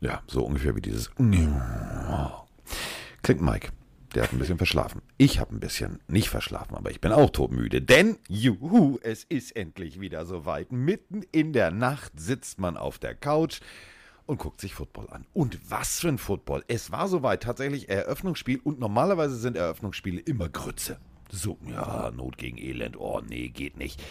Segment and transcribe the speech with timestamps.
[0.00, 1.10] Ja, so ungefähr wie dieses.
[3.22, 3.68] Klingt Mike.
[4.14, 5.02] Der hat ein bisschen verschlafen.
[5.18, 7.82] Ich habe ein bisschen nicht verschlafen, aber ich bin auch todmüde.
[7.82, 10.72] Denn, juhu, es ist endlich wieder soweit.
[10.72, 13.60] Mitten in der Nacht sitzt man auf der Couch
[14.30, 15.26] und guckt sich Football an.
[15.32, 16.64] Und was für ein Football.
[16.68, 20.98] Es war soweit tatsächlich Eröffnungsspiel und normalerweise sind Eröffnungsspiele immer Grütze.
[21.30, 22.96] So, ja, Not gegen Elend.
[22.96, 24.02] Oh, nee, geht nicht.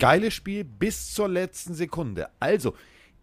[0.00, 2.30] Geiles Spiel bis zur letzten Sekunde.
[2.40, 2.74] Also,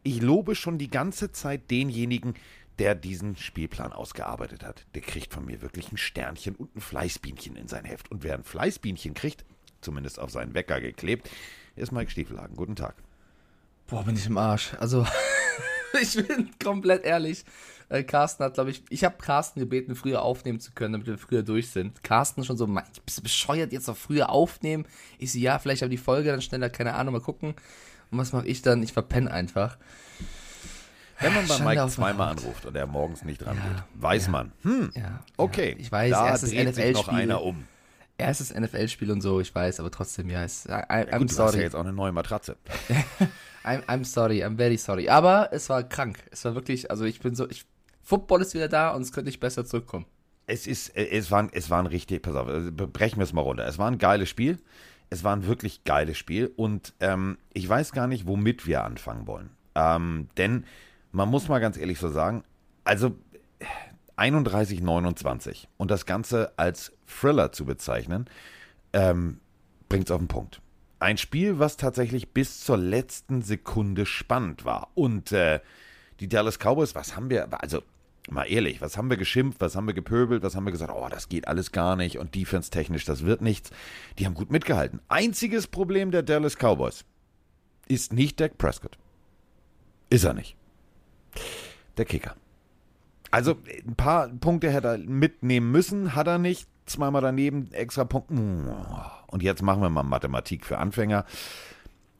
[0.03, 2.35] ich lobe schon die ganze Zeit denjenigen,
[2.79, 4.85] der diesen Spielplan ausgearbeitet hat.
[4.95, 8.09] Der kriegt von mir wirklich ein Sternchen und ein Fleißbienchen in sein Heft.
[8.09, 9.43] Und wer ein Fleißbienchen kriegt,
[9.81, 11.29] zumindest auf seinen Wecker geklebt,
[11.75, 12.55] ist Mike Stiefelhagen.
[12.55, 12.95] Guten Tag.
[13.87, 14.73] Boah, bin ich im Arsch.
[14.79, 15.05] Also,
[16.01, 17.43] ich bin komplett ehrlich.
[17.89, 21.17] Äh, Carsten hat, glaube ich, ich habe Carsten gebeten, früher aufnehmen zu können, damit wir
[21.17, 22.03] früher durch sind.
[22.03, 24.85] Carsten schon so, ich bist du bescheuert, jetzt noch früher aufnehmen?
[25.19, 27.55] Ich so, ja, vielleicht habe die Folge dann schneller, keine Ahnung, mal gucken.
[28.11, 28.83] Und was mache ich dann?
[28.83, 29.77] Ich verpenne einfach.
[31.19, 34.25] Wenn man bei Schande Mike zweimal anruft und er morgens nicht dran Ja, geht, weiß
[34.25, 34.31] ja.
[34.31, 35.75] man, hm, Ja, okay.
[35.79, 37.65] Ich weiß, da erstes dreht sich noch einer um.
[38.19, 41.55] Erstes NFL-Spiel und so, ich weiß, aber trotzdem, ja, ist, I, Ja, gut, du hast
[41.55, 42.57] ja jetzt auch eine neue Matratze.
[43.67, 45.09] I'm, I'm sorry, I'm very sorry.
[45.09, 46.17] Aber es war krank.
[46.31, 47.65] Es war wirklich, also ich bin so, ich,
[48.01, 50.05] Football ist wieder da und es könnte nicht besser zurückkommen.
[50.45, 53.41] Es ist, es war, es war ein richtig, pass auf, äh, brechen wir es mal
[53.41, 53.67] runter.
[53.67, 54.57] Es war ein geiles Spiel.
[55.09, 59.25] Es war ein wirklich geiles Spiel und ähm, ich weiß gar nicht, womit wir anfangen
[59.25, 59.51] wollen.
[59.75, 60.65] Ähm, denn
[61.11, 62.43] man muss mal ganz ehrlich so sagen,
[62.83, 63.15] also
[64.17, 68.25] 31, 29 und das Ganze als Thriller zu bezeichnen,
[68.91, 69.39] ähm,
[69.87, 70.61] bringt es auf den Punkt.
[70.99, 74.89] Ein Spiel, was tatsächlich bis zur letzten Sekunde spannend war.
[74.95, 75.59] Und äh,
[76.19, 77.83] die Dallas Cowboys, was haben wir, also
[78.29, 81.07] mal ehrlich, was haben wir geschimpft, was haben wir gepöbelt, was haben wir gesagt, oh,
[81.09, 83.69] das geht alles gar nicht und defense-technisch, das wird nichts.
[84.17, 84.99] Die haben gut mitgehalten.
[85.07, 87.05] Einziges Problem der Dallas Cowboys
[87.87, 88.97] ist nicht Dak Prescott.
[90.09, 90.55] Ist er nicht.
[91.97, 92.35] Der Kicker.
[93.29, 96.67] Also ein paar Punkte hätte er mitnehmen müssen, hat er nicht.
[96.85, 98.31] Zweimal daneben, extra Punkt.
[99.27, 101.25] Und jetzt machen wir mal Mathematik für Anfänger.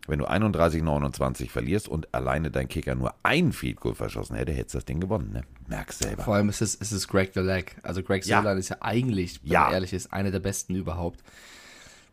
[0.10, 4.54] Wenn du 31, 29 verlierst und alleine dein Kicker nur ein Field Goal verschossen hätte,
[4.54, 5.32] hättest du das Ding gewonnen.
[5.34, 5.42] Ne?
[5.68, 6.24] Merkst selber.
[6.24, 7.76] Vor allem ist es, ist es Greg the Leg.
[7.84, 8.40] Also Greg Ja.
[8.40, 9.64] Solan ist ja eigentlich, wenn Ja.
[9.66, 11.22] man ehrlich ist, einer der besten überhaupt.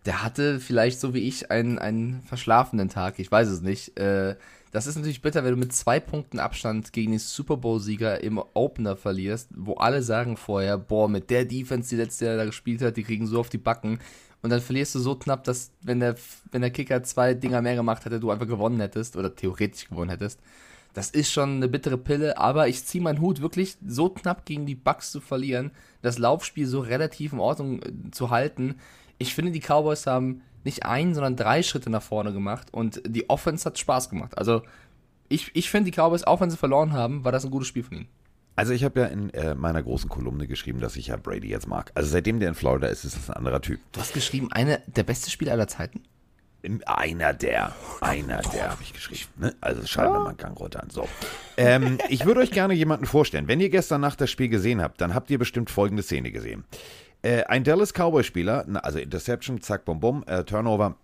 [0.07, 3.97] Der hatte vielleicht so wie ich einen, einen verschlafenen Tag, ich weiß es nicht.
[3.97, 4.35] Äh,
[4.73, 8.43] das ist natürlich bitter, wenn du mit zwei Punkten Abstand gegen den Super Bowl-Sieger im
[8.55, 12.83] Opener verlierst, wo alle sagen vorher, boah, mit der Defense, die letztes Jahr da gespielt
[12.83, 14.01] hat, die kriegen so auf die Backen.
[14.45, 16.17] Und dann verlierst du so knapp, dass wenn der,
[16.53, 20.11] wenn der Kicker zwei Dinger mehr gemacht hätte, du einfach gewonnen hättest oder theoretisch gewonnen
[20.11, 20.39] hättest.
[20.93, 24.67] Das ist schon eine bittere Pille, aber ich ziehe meinen Hut wirklich so knapp gegen
[24.67, 25.71] die Bucks zu verlieren,
[26.03, 28.75] das Laufspiel so relativ in Ordnung äh, zu halten.
[29.17, 33.31] Ich finde, die Cowboys haben nicht ein, sondern drei Schritte nach vorne gemacht und die
[33.31, 34.37] Offense hat Spaß gemacht.
[34.37, 34.61] Also
[35.31, 37.85] ich, ich finde, die Cowboys, auch wenn sie verloren haben, war das ein gutes Spiel
[37.85, 38.09] von ihnen.
[38.57, 41.67] Also ich habe ja in äh, meiner großen Kolumne geschrieben, dass ich ja Brady jetzt
[41.67, 41.91] mag.
[41.95, 43.81] Also seitdem der in Florida ist, ist das ein anderer Typ.
[43.93, 46.03] Du hast geschrieben, eine der beste Spieler aller Zeiten.
[46.87, 49.29] Einer der, einer der habe ich geschrieben.
[49.37, 49.55] Ne?
[49.61, 50.89] Also schalten wir mal einen Gang runter an.
[50.89, 51.07] So.
[51.59, 53.49] Ähm, ich würde euch gerne jemanden vorstellen.
[53.49, 56.65] Wenn ihr gestern Nacht das Spiel gesehen habt, dann habt ihr bestimmt folgende Szene gesehen.
[57.21, 60.97] Äh, ein Dallas Cowboy-Spieler, also Interception, zack, bum, bum, äh, Turnover,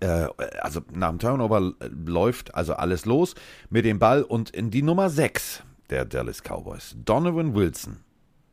[0.00, 0.26] äh,
[0.60, 3.36] also nach dem Turnover äh, läuft also alles los
[3.70, 7.98] mit dem Ball und in die Nummer 6 der Dallas Cowboys, Donovan Wilson,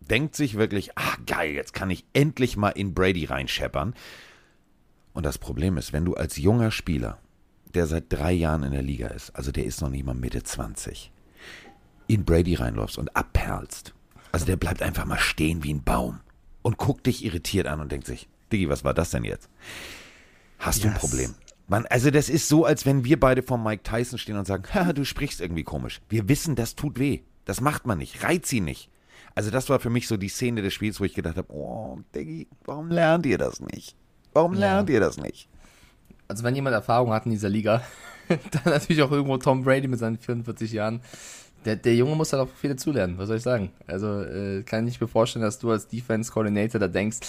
[0.02, 3.94] denkt sich wirklich, ah geil, jetzt kann ich endlich mal in Brady reinscheppern.
[5.14, 7.18] Und das Problem ist, wenn du als junger Spieler,
[7.74, 10.44] der seit drei Jahren in der Liga ist, also der ist noch nicht mal Mitte
[10.44, 11.12] 20,
[12.08, 13.94] in Brady reinläufst und abperlst,
[14.32, 16.20] also der bleibt einfach mal stehen wie ein Baum
[16.62, 19.50] und guckt dich irritiert an und denkt sich, Diggi, was war das denn jetzt?
[20.58, 21.02] Hast du ein Yes.
[21.02, 21.36] Problem?
[21.68, 24.64] Man, also das ist so, als wenn wir beide vor Mike Tyson stehen und sagen,
[24.74, 26.02] haha, du sprichst irgendwie komisch.
[26.10, 27.22] Wir wissen, das tut weh.
[27.50, 28.24] Das macht man nicht.
[28.24, 28.92] Reiz ihn nicht.
[29.34, 31.98] Also das war für mich so die Szene des Spiels, wo ich gedacht habe, oh,
[32.14, 33.96] Diggi, warum lernt ihr das nicht?
[34.34, 35.50] Warum lernt ihr das nicht?
[36.28, 37.82] Also wenn jemand Erfahrung hat in dieser Liga,
[38.28, 41.02] dann natürlich auch irgendwo Tom Brady mit seinen 44 Jahren.
[41.66, 43.72] Der, der Junge muss halt auch viel dazulernen, was soll ich sagen?
[43.88, 47.20] Also äh, kann ich mir vorstellen, dass du als Defense Coordinator da denkst,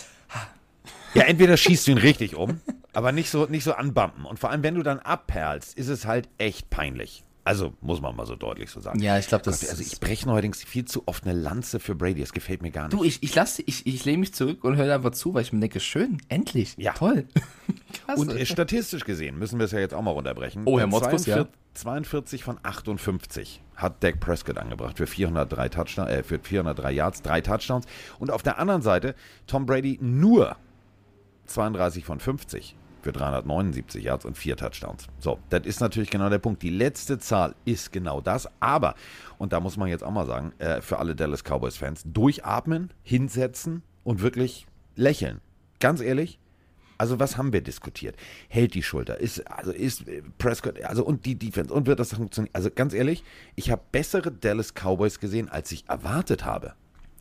[1.14, 2.60] Ja, entweder schießt du ihn richtig um,
[2.92, 4.26] aber nicht so, nicht so anbumpen.
[4.26, 7.24] Und vor allem, wenn du dann abperlst, ist es halt echt peinlich.
[7.42, 9.00] Also muss man mal so deutlich so sagen.
[9.00, 11.94] Ja, ich glaube, das Gott, also ich breche neuerdings viel zu oft eine Lanze für
[11.94, 12.20] Brady.
[12.20, 12.92] Das gefällt mir gar nicht.
[12.92, 15.52] Du, ich, ich lasse, ich, ich lehne mich zurück und höre einfach zu, weil ich
[15.52, 16.92] mir denke, schön, endlich, Ja.
[16.92, 17.26] toll.
[18.16, 20.62] Und äh, statistisch gesehen müssen wir es ja jetzt auch mal runterbrechen.
[20.66, 21.46] Oh, Herr Äh, Motzkus, ja.
[21.74, 27.40] 42 von 58 hat Dak Prescott angebracht für 403 Touchdown, äh, für 403 Yards, drei
[27.40, 27.86] Touchdowns.
[28.18, 29.14] Und auf der anderen Seite
[29.46, 30.56] Tom Brady nur
[31.46, 35.06] 32 von 50 für 379 Yards und vier Touchdowns.
[35.18, 36.62] So, das ist natürlich genau der Punkt.
[36.62, 38.48] Die letzte Zahl ist genau das.
[38.60, 38.94] Aber,
[39.38, 43.82] und da muss man jetzt auch mal sagen, äh, für alle Dallas Cowboys-Fans, durchatmen, hinsetzen
[44.04, 44.66] und wirklich
[44.96, 45.40] lächeln.
[45.78, 46.38] Ganz ehrlich,
[47.00, 48.14] also was haben wir diskutiert?
[48.48, 49.18] Hält die Schulter?
[49.18, 52.52] Ist also ist äh, Prescott also und die Defense und wird das funktionieren?
[52.52, 53.24] Also ganz ehrlich,
[53.56, 56.74] ich habe bessere Dallas Cowboys gesehen, als ich erwartet habe.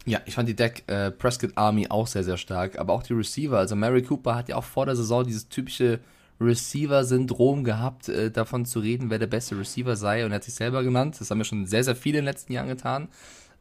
[0.09, 3.13] Ja, ich fand die Deck äh, Prescott Army auch sehr, sehr stark, aber auch die
[3.13, 3.59] Receiver.
[3.59, 5.99] Also Mary Cooper hat ja auch vor der Saison dieses typische
[6.41, 10.55] Receiver-Syndrom gehabt, äh, davon zu reden, wer der beste Receiver sei und er hat sich
[10.55, 11.17] selber genannt.
[11.19, 13.07] Das haben wir schon sehr, sehr viele in den letzten Jahren getan.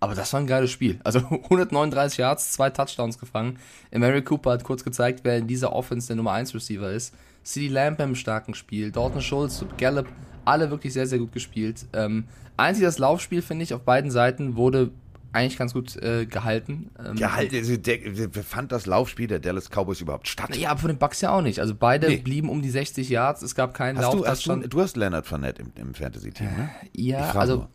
[0.01, 0.99] Aber das war ein geiles Spiel.
[1.05, 3.59] Also 139 Yards, zwei Touchdowns gefangen.
[3.93, 7.15] Mary Cooper hat kurz gezeigt, wer in dieser Offense der Nummer 1 Receiver ist.
[7.43, 10.07] CD Lamb im starken Spiel, Dalton Schultz, Gallup,
[10.47, 11.85] alle wirklich sehr, sehr gut gespielt.
[11.93, 12.25] Ähm,
[12.57, 14.93] einzig das Laufspiel, finde ich, auf beiden Seiten wurde
[15.39, 16.91] eigentlich ganz gut äh, gehalten.
[17.05, 17.99] Ähm, Gehalt, also der,
[18.45, 20.57] fand das Laufspiel der Dallas Cowboys überhaupt statt?
[20.57, 21.61] Ja, aber von den Bucks ja auch nicht.
[21.61, 22.17] Also beide Nee.
[22.19, 23.43] blieben um die 60 Yards.
[23.43, 24.17] Es gab keinen Hast Lauf.
[24.17, 26.71] du, hast du, du hast Leonard Fournette im, im Fantasy-Team, ne?
[26.93, 27.69] Ich ja, also, nur.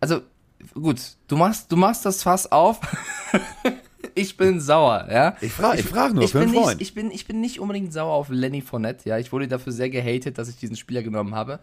[0.00, 0.20] also
[0.74, 2.80] gut, du machst, du machst das Fass auf.
[4.14, 5.36] ich bin sauer, ja.
[5.40, 6.80] Ich frag- ich frag nur ich für bin einen nicht, Freund.
[6.82, 9.18] Ich bin, ich bin nicht unbedingt sauer auf Lenny Fournette, ja.
[9.18, 11.60] Ich wurde dafür sehr gehatet, dass ich diesen Spieler genommen habe,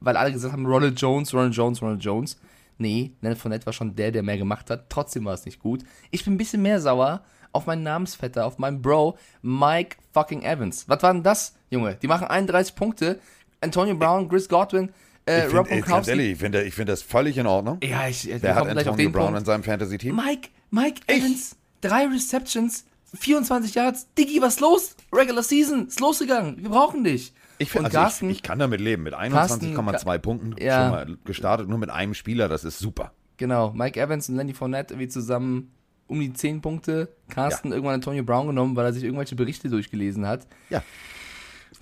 [0.00, 2.38] weil alle gesagt haben, Ronald Jones, Ronald Jones, Ronald Jones.
[2.78, 4.90] Nee, Leonard Fournette war schon der, der mehr gemacht hat.
[4.90, 5.82] Trotzdem war es nicht gut.
[6.10, 10.84] Ich bin ein bisschen mehr sauer auf meinen Namensvetter, auf meinen Bro, Mike fucking Evans.
[10.88, 11.96] Was war denn das, Junge?
[12.02, 13.18] Die machen 31 Punkte.
[13.62, 14.90] Antonio Brown, Chris Godwin,
[15.26, 17.78] äh, Ich Rob ehrlich, ich finde ich find das völlig in Ordnung.
[17.82, 19.40] Ja, ich, wir Der hat kommen gleich auf Antonio den Brown Punkt.
[19.40, 20.14] in seinem Fantasy-Team.
[20.14, 22.84] Mike, Mike Evans, drei Receptions,
[23.14, 24.06] 24 Yards.
[24.18, 24.94] Diggi, was los?
[25.12, 26.62] Regular Season, ist losgegangen.
[26.62, 27.32] Wir brauchen dich.
[27.58, 29.02] Ich, find, also Carsten, ich, ich kann damit leben.
[29.04, 30.82] Mit Carsten- 21,2 Punkten Ja.
[30.82, 33.12] schon mal gestartet, nur mit einem Spieler, das ist super.
[33.38, 35.72] genau, Mike Evans und Lenny Fournette irgendwie zusammen
[36.06, 37.08] um die 10 Punkte.
[37.28, 40.46] Carsten irgendwann Antonio Brown genommen, weil er sich irgendwelche Berichte durchgelesen hat.
[40.70, 40.82] Ja.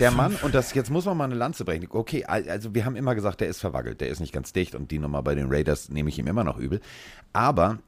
[0.00, 1.86] Der Mann, und das jetzt muss man mal eine Lanze brechen.
[1.90, 4.74] Okay, al- also wir haben immer gesagt, der ist verwackelt, der ist nicht ganz dicht
[4.74, 6.80] und die Nummer bei den Raiders nehme ich ihm immer noch übel.
[7.32, 7.78] Aber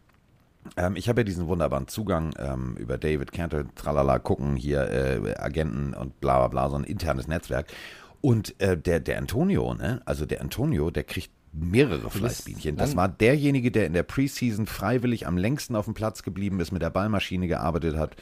[0.77, 5.35] ähm, ich habe ja diesen wunderbaren Zugang ähm, über David Cantor, tralala, gucken hier, äh,
[5.37, 7.67] Agenten und bla bla bla, so ein internes Netzwerk.
[8.21, 12.77] Und äh, der, der Antonio, ne, also der Antonio, der kriegt mehrere Fleißbienchen.
[12.77, 16.73] Das war derjenige, der in der Preseason freiwillig am längsten auf dem Platz geblieben ist,
[16.73, 18.17] mit der Ballmaschine gearbeitet hat,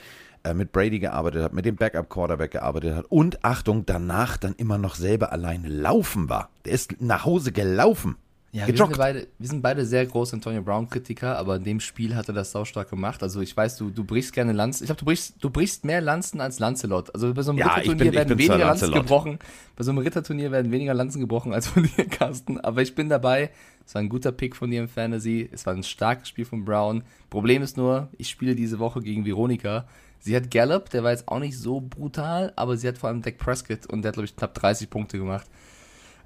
[0.44, 4.78] äh, mit Brady gearbeitet hat, mit dem Backup-Quarterback gearbeitet hat und Achtung, danach dann immer
[4.78, 6.50] noch selber alleine laufen war.
[6.64, 8.16] Der ist nach Hause gelaufen.
[8.54, 12.14] Ja, wir sind, beide, wir sind beide sehr große Antonio Brown-Kritiker, aber in dem Spiel
[12.14, 13.20] hat er das saustark gemacht.
[13.24, 14.84] Also ich weiß, du, du brichst gerne Lanzen.
[14.84, 17.12] Ich glaube, du brichst, du brichst mehr Lanzen als Lancelot.
[17.12, 19.38] Also bei so einem Ja, Ritterturnier bin- werden weniger Lanzen gebrochen.
[19.74, 22.60] Bei so einem Ritterturnier werden weniger Lanzen gebrochen als von dir, Carsten.
[22.60, 23.50] Aber ich bin dabei.
[23.84, 25.48] Es war ein guter Pick von dir im Fantasy.
[25.52, 27.02] Es war ein starkes Spiel von Brown.
[27.30, 29.86] Problem ist nur, ich spiele diese Woche gegen Veronika.
[30.20, 33.20] Sie hat Gallup, der war jetzt auch nicht so brutal, aber sie hat vor allem
[33.20, 35.46] Dak Prescott und der hat, glaube ich, knapp 30 Punkte gemacht.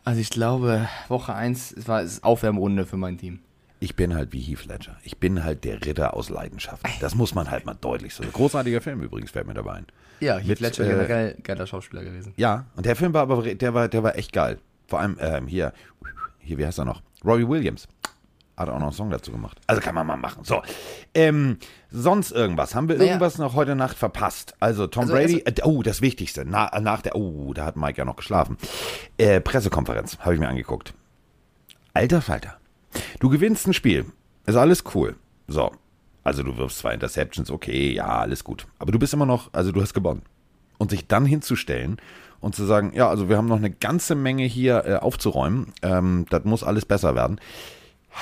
[0.08, 3.40] Also ich glaube, Woche 1 war es Aufwärmrunde für mein Team.
[3.78, 4.96] Ich bin halt wie Heath Ledger.
[5.02, 6.82] Ich bin halt der Ritter aus Leidenschaft.
[7.02, 8.24] Das muss man halt mal deutlich so.
[8.24, 9.86] Großartiger Film übrigens, fällt mir dabei ein.
[10.20, 12.32] Ja, Heath Mit, Ledger äh, generell geiler Schauspieler gewesen.
[12.38, 14.56] Ja, und der Film war aber, der war, der war echt geil.
[14.86, 15.74] Vor allem ähm, hier,
[16.38, 17.02] hier, wie heißt er noch?
[17.22, 17.86] Robbie Williams.
[18.58, 19.60] Hat auch noch einen Song dazu gemacht.
[19.68, 20.42] Also kann man mal machen.
[20.42, 20.62] So.
[21.14, 21.58] Ähm,
[21.90, 22.74] sonst irgendwas.
[22.74, 23.10] Haben wir Naja.
[23.10, 24.54] irgendwas noch heute Nacht verpasst?
[24.58, 26.44] Also Tom Also, Brady, äh, oh, das Wichtigste.
[26.44, 28.56] Na, nach der, oh, da hat Mike ja noch geschlafen.
[29.16, 30.92] Äh, Pressekonferenz, habe ich mir angeguckt.
[31.94, 32.56] Alter Falter.
[33.20, 34.06] Du gewinnst ein Spiel.
[34.46, 35.14] Ist alles cool.
[35.46, 35.70] So.
[36.24, 38.66] Also du wirfst zwei Interceptions, okay, ja, alles gut.
[38.78, 40.22] Aber du bist immer noch, also du hast gewonnen.
[40.78, 41.98] Und sich dann hinzustellen
[42.40, 46.26] und zu sagen, ja, also wir haben noch eine ganze Menge hier äh, aufzuräumen, ähm,
[46.28, 47.40] das muss alles besser werden.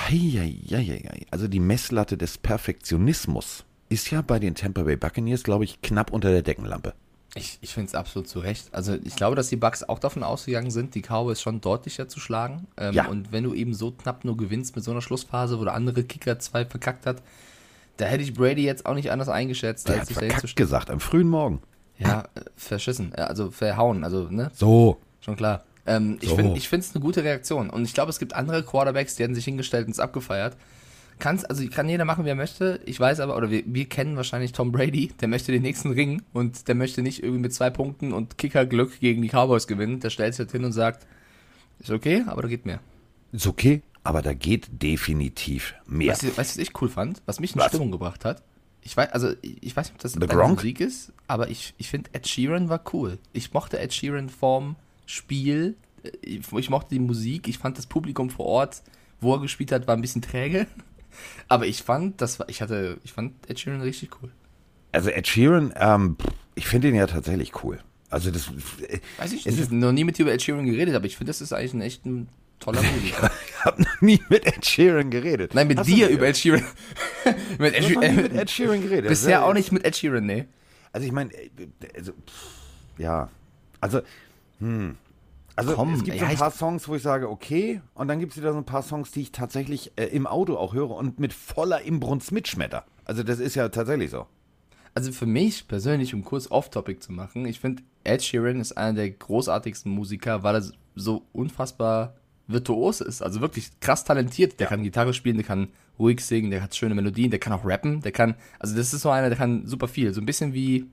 [0.05, 1.25] Heieieiei.
[1.31, 6.11] Also die Messlatte des Perfektionismus ist ja bei den Tampa Bay Buccaneers, glaube ich, knapp
[6.11, 6.93] unter der Deckenlampe.
[7.35, 8.73] Ich, ich finde es absolut zu Recht.
[8.73, 12.19] Also ich glaube, dass die Bucks auch davon ausgegangen sind, die Cowboys schon deutlicher zu
[12.19, 12.67] schlagen.
[12.77, 13.07] Ähm, Ja.
[13.07, 16.03] Und wenn du eben so knapp nur gewinnst mit so einer Schlussphase, wo der andere
[16.03, 17.21] Kicker zwei verkackt hat,
[17.97, 20.99] da hätte ich Brady jetzt auch nicht anders eingeschätzt, Der als hat verkackt gesagt, am
[20.99, 21.61] frühen Morgen.
[21.97, 23.11] Ja, äh, verschissen.
[23.13, 24.51] Äh, Also verhauen, also, ne?
[24.53, 24.97] So.
[25.21, 25.63] Schon klar.
[25.87, 26.35] Ähm, ich So.
[26.35, 27.69] finde ich es eine gute Reaktion.
[27.69, 30.57] Und ich glaube, es gibt andere Quarterbacks, die hätten sich hingestellt und es abgefeiert.
[31.19, 32.79] Kann's, also kann jeder machen, wie er möchte.
[32.85, 36.21] Ich weiß aber, oder wir, wir kennen wahrscheinlich Tom Brady, der möchte den nächsten Ring
[36.33, 39.99] und der möchte nicht irgendwie mit zwei Punkten und Kickerglück gegen die Cowboys gewinnen.
[39.99, 41.07] Der stellt sich halt hin und sagt,
[41.79, 42.81] ist okay, aber da geht mehr.
[43.31, 46.11] Ist okay, aber da geht definitiv mehr.
[46.11, 47.21] Weißt du, weißt was ich cool fand?
[47.25, 47.69] Was mich in Was?
[47.69, 48.43] Stimmung gebracht hat?
[48.83, 50.47] Ich weiß, also ich ich weiß nicht, ob das The deine?
[50.47, 53.17] Musik ist, aber ich, ich finde Ed Sheeran war cool.
[53.33, 54.75] Ich mochte Ed Sheeran vorm
[55.07, 55.75] Spiel.
[56.21, 57.47] Ich, ich mochte die Musik.
[57.47, 58.83] Ich fand das Publikum vor Ort,
[59.19, 60.67] wo er gespielt hat, war ein bisschen träge.
[61.47, 64.29] Aber ich fand, das war, ich hatte, ich fand Ed Sheeran richtig cool.
[64.91, 66.15] Also Ed Sheeran, ähm,
[66.53, 67.79] ich finde ihn ja tatsächlich cool.
[68.09, 68.47] Also das,
[68.87, 69.47] äh, Weiß ich nicht.
[69.47, 71.41] Ich ist- habe noch nie mit dir über Ed Sheeran geredet, aber ich finde, das
[71.41, 73.31] ist eigentlich ein echt ein toller Musiker.
[73.49, 75.53] ich habe noch nie mit Ed Sheeran geredet.
[75.55, 76.63] Nein, mit Hast dir über Ed Sheeran.
[77.59, 78.15] mit Ed Sheeran.
[78.15, 79.09] mit Ed Sheeran geredet.
[79.09, 80.45] Bisher Das, auch äh, nicht mit Ed Sheeran, nee.
[80.93, 81.49] Also ich meine, äh,
[81.95, 83.29] also, pff, ja,
[83.81, 84.01] also,
[84.59, 84.95] hm.
[85.55, 88.19] Also Komm, es gibt so ja, ein paar Songs, wo ich sage, okay, und dann
[88.19, 90.91] gibt es wieder so ein paar Songs, die ich tatsächlich äh, im Auto auch höre
[90.91, 92.85] und mit voller Imbrunst mitschmetter.
[93.05, 94.27] Also das ist ja tatsächlich so.
[94.93, 98.93] Also für mich persönlich, um kurz off-topic zu machen, ich finde, Ed Sheeran ist einer
[98.93, 100.63] der großartigsten Musiker, weil er
[100.95, 102.15] so unfassbar
[102.47, 103.23] virtuos ist.
[103.23, 104.59] Also wirklich krass talentiert.
[104.59, 107.65] Der kann Gitarre spielen, der kann ruhig singen, der hat schöne Melodien, der kann auch
[107.65, 110.13] rappen, der kann, also das ist so einer, der kann super viel.
[110.13, 110.85] So ein bisschen wie,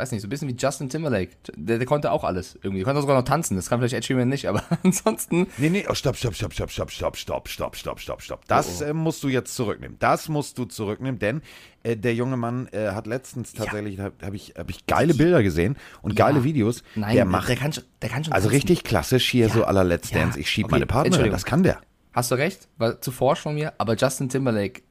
[0.00, 1.32] weiß nicht, so ein bisschen wie Justin Timberlake.
[1.54, 2.78] Der, der konnte auch alles irgendwie.
[2.78, 3.54] Der konnte sogar noch tanzen.
[3.56, 5.46] Das kann vielleicht Ed Sheeran nicht, aber ansonsten.
[5.58, 8.44] Nee, nee, oh, stopp, stopp, stopp, stopp, stopp, stopp, stopp, stopp, stopp, stopp, stopp.
[8.48, 9.96] Das Äh, musst du jetzt zurücknehmen.
[10.00, 11.42] Das musst du zurücknehmen, denn
[11.82, 15.42] äh, der junge Mann äh, hat letztens tatsächlich, da habe ich, hab ich geile Bilder
[15.42, 16.82] gesehen und geile Videos.
[16.94, 18.56] Nein, der macht der kann schon, der kann schon also tanzen.
[18.56, 20.38] richtig klassisch hier so aller Let's Ja, Dance.
[20.40, 21.80] Ich schieb okay, meine Partnerin, das kann der.
[22.12, 24.82] Hast du recht, war zu forsch von mir, aber Justin Timberlake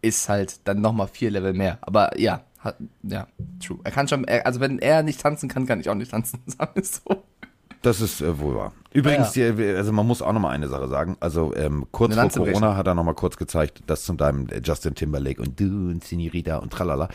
[0.00, 1.78] ist halt dann nochmal vier Level mehr.
[1.82, 3.26] Aber ja, hat, ja,
[3.64, 3.78] true.
[3.84, 6.72] Er kann schon, also wenn er nicht tanzen kann, kann ich auch nicht tanzen, sagen
[6.74, 7.24] wir so.
[7.82, 8.72] Das ist äh, wohl wahr.
[8.92, 11.16] Übrigens, Ja, die, also man muss auch noch mal eine Sache sagen.
[11.18, 12.46] Also ähm, kurz vor.
[12.46, 15.64] Corona hat er noch mal kurz gezeigt, dass zum deinem äh, Justin Timberlake und du
[15.90, 17.08] und Senorita und tralala.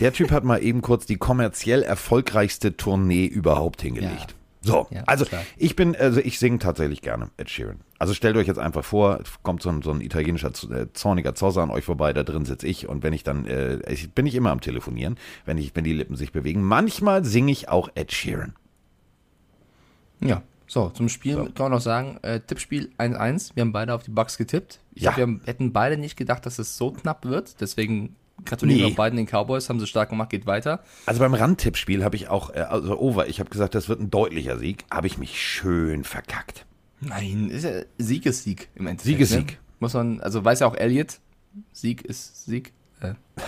[0.00, 4.34] Der Typ hat mal eben kurz die kommerziell erfolgreichste Tournee überhaupt hingelegt.
[4.60, 5.44] So, Ja, also klar.
[5.56, 7.80] ich bin, also ich singe tatsächlich gerne Ed Sheeran.
[8.00, 11.34] Also stellt euch jetzt einfach vor, es kommt so ein, so ein italienischer äh, zorniger
[11.36, 14.26] Zosse an euch vorbei, da drin sitze ich und wenn ich dann, äh, ich, bin
[14.26, 16.62] ich immer am Telefonieren, wenn ich, wenn die Lippen sich bewegen.
[16.62, 18.54] Manchmal singe ich auch Ed Sheeran.
[20.20, 21.44] Ja, so, zum Spiel So.
[21.44, 24.80] kann man noch sagen, äh, Tippspiel 1-1, wir haben beide auf die Bugs getippt.
[24.94, 25.10] Ich Ja.
[25.12, 28.92] glaub, wir haben, hätten beide nicht gedacht, dass es so knapp wird, deswegen gratulieren Nee.
[28.92, 30.82] auch beiden den Cowboys, haben sie stark gemacht, geht weiter.
[31.06, 34.10] Also beim Randtippspiel habe ich auch, äh, also over, ich habe gesagt, das wird ein
[34.10, 36.64] deutlicher Sieg, habe ich mich schön verkackt.
[37.00, 39.06] Nein, ist ja Sieg ist Sieg im Endeffekt.
[39.06, 39.36] Sieg ist ne?
[39.38, 39.58] Sieg.
[39.80, 41.18] Muss man, also weiß ja auch Elliot,
[41.72, 42.72] Sieg ist Sieg.
[43.00, 43.14] Äh.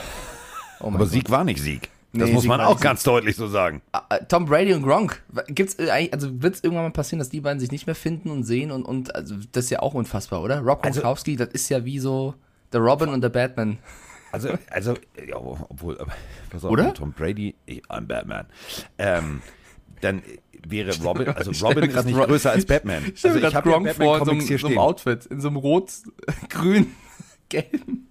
[0.82, 1.11] Oh Aber Gott.
[1.11, 1.90] Sieg war nicht Sieg.
[2.14, 3.82] Das Nee, muss Sieg man auch ganz deutlich so sagen.
[3.92, 5.23] Ah, äh, Tom Brady und Gronk.
[5.49, 8.30] Gibt's äh, also wird es irgendwann mal passieren, dass die beiden sich nicht mehr finden
[8.30, 10.61] und sehen und, und also das ist ja auch unfassbar, oder?
[10.61, 12.35] Rob Also- Gronkowski, das ist ja wie so
[12.73, 13.76] der Robin und der Batman.
[14.32, 14.94] Also, also,
[15.26, 16.12] ja, obwohl, aber,
[16.50, 16.94] pass auf, Oder?
[16.94, 18.46] Tom Brady, ich, I'm Batman.
[18.99, 19.42] Ähm,
[20.00, 20.22] dann
[20.66, 23.12] wäre Robin, also Robin ist nicht Ro- größer als Batman.
[23.14, 24.80] Ich also ich habe ja Gronk vor in so einem, so.
[24.80, 25.92] Outfit, in so einem rot,
[26.49, 26.94] grün,
[27.49, 28.10] gelben.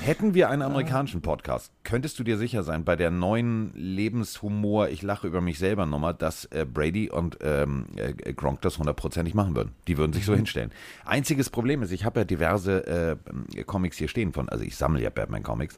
[0.00, 5.02] Hätten wir einen amerikanischen Podcast, könntest du dir sicher sein, bei der neuen Lebenshumor, ich
[5.02, 9.54] lache über mich selber Nummer, dass äh, Brady und ähm, äh, Gronk das hundertprozentig machen
[9.56, 9.72] würden.
[9.86, 10.36] Die würden sich so Mhm.
[10.38, 10.70] hinstellen.
[11.04, 13.16] Einziges Problem ist, ich habe ja diverse
[13.56, 15.76] äh, Comics hier stehen von, also ich sammle ja Batman-Comics.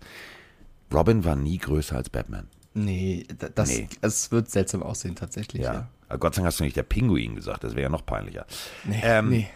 [0.92, 2.46] Robin war nie größer als Batman.
[2.74, 3.88] Nee, da- das, Nee.
[4.00, 5.62] das wird seltsam aussehen tatsächlich.
[5.62, 5.88] Ja.
[6.08, 6.16] Ja.
[6.16, 8.46] Gott sei Dank hast du nicht der Pinguin gesagt, das wäre ja noch peinlicher.
[8.84, 9.48] Nee, Ähm, nee.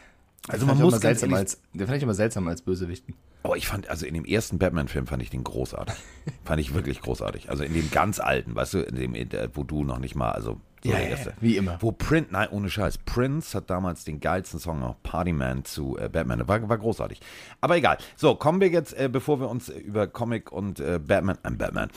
[0.48, 3.14] Also man muss ganz seltsam als, den fand ich immer seltsam als Bösewichten.
[3.46, 5.94] Oh, ich fand, also in dem ersten Batman-Film fand ich den großartig.
[6.44, 7.50] fand ich wirklich großartig.
[7.50, 10.60] Also in dem ganz alten, weißt du, in dem, wo du noch nicht mal, also
[10.82, 11.76] so Ja, der ja, wie immer.
[11.80, 16.08] Wo Prince, nein, ohne Scheiß, Prince hat damals den geilsten Song noch, Partyman zu äh,
[16.08, 16.48] Batman.
[16.48, 17.20] War, war großartig.
[17.60, 17.98] Aber egal.
[18.16, 21.50] So, kommen wir jetzt, äh, bevor wir uns äh, über Comic und äh, Batman, äh,
[21.50, 21.90] Batman,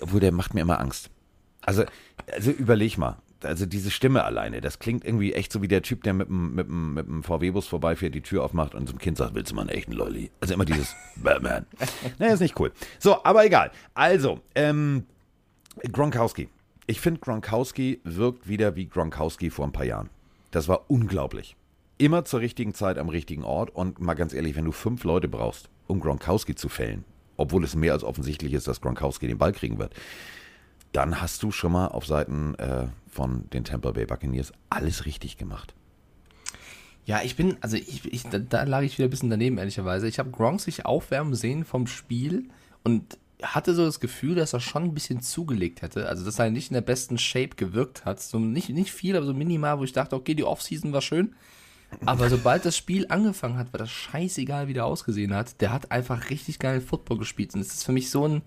[0.00, 1.10] obwohl der macht mir immer Angst.
[1.62, 1.84] Also,
[2.32, 3.16] also überleg mal.
[3.42, 6.54] Also diese Stimme alleine, das klingt irgendwie echt so wie der Typ, der mit dem,
[6.54, 9.54] mit dem, mit dem VW-Bus vorbeifährt, die Tür aufmacht und zum Kind sagt, willst du
[9.54, 10.30] mal einen echten Lolli?
[10.40, 11.66] Also immer dieses Batman.
[12.18, 12.72] naja, ist nicht cool.
[12.98, 13.70] So, aber egal.
[13.94, 15.06] Also, ähm,
[15.90, 16.48] Gronkowski.
[16.86, 20.10] Ich finde, Gronkowski wirkt wieder wie Gronkowski vor ein paar Jahren.
[20.50, 21.56] Das war unglaublich.
[21.98, 25.28] Immer zur richtigen Zeit am richtigen Ort und mal ganz ehrlich, wenn du fünf Leute
[25.28, 27.04] brauchst, um Gronkowski zu fällen,
[27.36, 29.94] obwohl es mehr als offensichtlich ist, dass Gronkowski den Ball kriegen wird,
[30.92, 35.36] dann hast du schon mal auf Seiten äh, von den Tampa Bay Buccaneers alles richtig
[35.36, 35.74] gemacht.
[37.04, 40.06] Ja, ich bin, also ich, ich da, da lag ich wieder ein bisschen daneben, ehrlicherweise.
[40.06, 42.48] Ich habe Gronk sich aufwärmen sehen vom Spiel
[42.84, 46.08] und hatte so das Gefühl, dass er schon ein bisschen zugelegt hätte.
[46.08, 48.20] Also, dass er nicht in der besten Shape gewirkt hat.
[48.20, 51.34] So nicht, nicht viel, aber so minimal, wo ich dachte, okay, die Offseason war schön.
[52.04, 55.60] Aber sobald das Spiel angefangen hat, war das scheißegal, wie der ausgesehen hat.
[55.60, 57.54] Der hat einfach richtig geil Football gespielt.
[57.54, 58.42] Und es ist für mich so ein,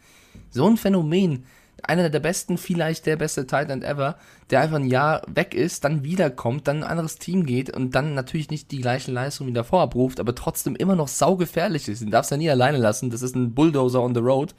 [0.50, 1.44] so ein Phänomen.
[1.84, 4.18] Einer der besten, vielleicht der beste Tight End ever,
[4.50, 8.14] der einfach ein Jahr weg ist, dann wiederkommt, dann ein anderes Team geht und dann
[8.14, 12.02] natürlich nicht die gleiche Leistung wie davor abruft, aber trotzdem immer noch saugefährlich ist.
[12.02, 13.10] Den darfst du ja nie alleine lassen.
[13.10, 14.56] Das ist ein Bulldozer on the road.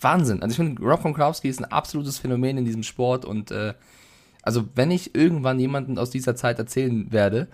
[0.00, 0.42] Wahnsinn.
[0.42, 3.74] Also ich finde, Rob Gronkowski ist ein absolutes Phänomen in diesem Sport und äh,
[4.42, 7.48] also wenn ich irgendwann jemanden aus dieser Zeit erzählen werde,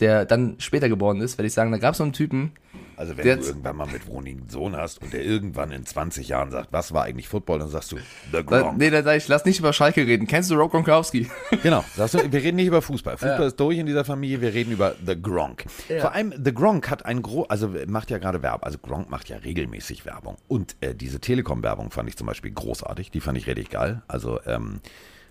[0.00, 2.52] der dann später geboren ist, werde ich sagen, da gab es so einen Typen,
[2.96, 5.84] Also wenn Der- du irgendwann mal mit Roni einen Sohn hast und der irgendwann in
[5.84, 8.78] 20 Jahren sagt, was war eigentlich Football, dann sagst du, The da, Gronk.
[8.78, 10.26] nee, da sag ich, lass nicht über Schalke reden.
[10.26, 11.28] Kennst du Rob Gronkowski?
[11.62, 13.16] Genau, sagst du, wir reden nicht über Fußball.
[13.16, 15.64] Fußball ist durch in dieser Familie, wir reden über The Gronk.
[16.00, 19.28] Vor allem, The Gronk hat ein gro, also macht ja gerade Werbung, also Gronk macht
[19.28, 20.36] ja regelmäßig Werbung.
[20.48, 24.02] Und äh, diese Telekom-Werbung fand ich zum Beispiel großartig, die fand ich richtig geil.
[24.08, 24.80] Also, ähm,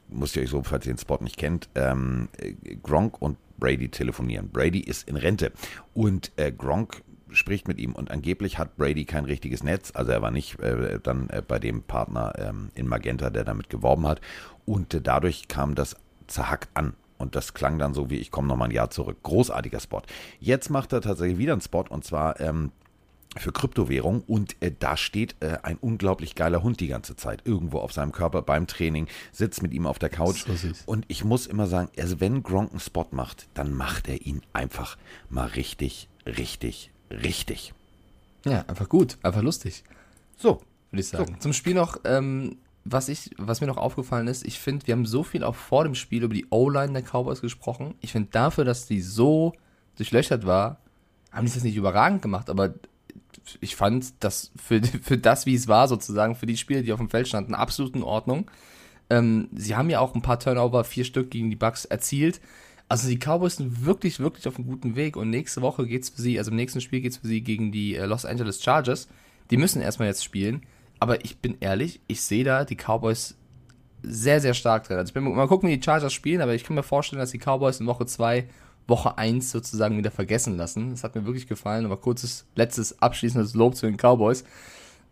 [0.08, 2.54] müsst ihr euch so, falls ihr den Spot nicht kennt, ähm, äh,
[2.84, 4.50] Gronk und Brady telefonieren.
[4.52, 5.52] Brady ist in Rente
[5.94, 7.02] und äh, Gronk
[7.36, 11.00] spricht mit ihm und angeblich hat Brady kein richtiges Netz, also er war nicht äh,
[11.02, 14.22] dann äh, bei dem Partner ähm, in Magenta, der damit geworben hat
[14.66, 15.96] und äh, dadurch kam das
[16.28, 16.94] zerhackt an.
[17.18, 19.18] Und das klang dann so wie, ich komme nochmal ein Jahr zurück.
[19.24, 20.02] Großartiger Spot.
[20.42, 22.72] Jetzt macht er tatsächlich wieder einen Spot und zwar ähm,
[23.38, 27.80] für Kryptowährung und äh, da steht äh, ein unglaublich geiler Hund die ganze Zeit irgendwo
[27.80, 31.48] auf seinem Körper beim Training, sitzt mit ihm auf der Couch So und ich muss
[31.48, 34.98] immer sagen, also wenn Gronk einen Spot macht, dann macht er ihn einfach
[35.30, 37.74] mal richtig, richtig, richtig.
[38.46, 39.84] Ja, einfach gut, einfach lustig.
[40.38, 41.38] So, würde ich sagen.
[41.40, 45.06] Zum Spiel noch, ähm, was, ich, was mir noch aufgefallen ist, ich finde, wir haben
[45.06, 47.96] so viel auch vor dem Spiel über die O-Line der Cowboys gesprochen.
[48.02, 49.54] Ich finde dafür, dass die so
[49.98, 50.80] durchlöchert war,
[51.32, 52.76] haben die das nicht überragend gemacht, aber
[53.60, 57.00] ich fand das für, für das, wie es war, sozusagen, für die Spieler, die auf
[57.00, 58.50] dem Feld standen, absolut in Ordnung.
[59.10, 62.40] Ähm, sie haben ja auch ein paar Turnover, vier Stück gegen die Bucks erzielt.
[62.88, 66.22] Also die Cowboys sind wirklich, wirklich auf einem guten Weg und nächste Woche geht's für
[66.22, 69.08] sie, also im nächsten Spiel geht's für sie gegen die äh, Los Angeles Chargers.
[69.50, 70.62] Die müssen erstmal jetzt spielen,
[71.00, 73.36] aber ich bin ehrlich, ich sehe da die Cowboys
[74.04, 74.98] sehr, sehr stark drin.
[74.98, 77.32] Also ich bin mal gucken, wie die Chargers spielen, aber ich kann mir vorstellen, dass
[77.32, 78.48] die Cowboys in Woche 2,
[78.88, 80.92] Woche 1 sozusagen wieder vergessen lassen.
[80.92, 84.44] Das hat mir wirklich gefallen, aber kurzes, letztes abschließendes Lob zu den Cowboys.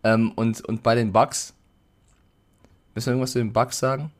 [0.04, 1.54] Ähm, und, und bei den Bucks,
[2.94, 4.12] müssen wir irgendwas zu den Bucks sagen?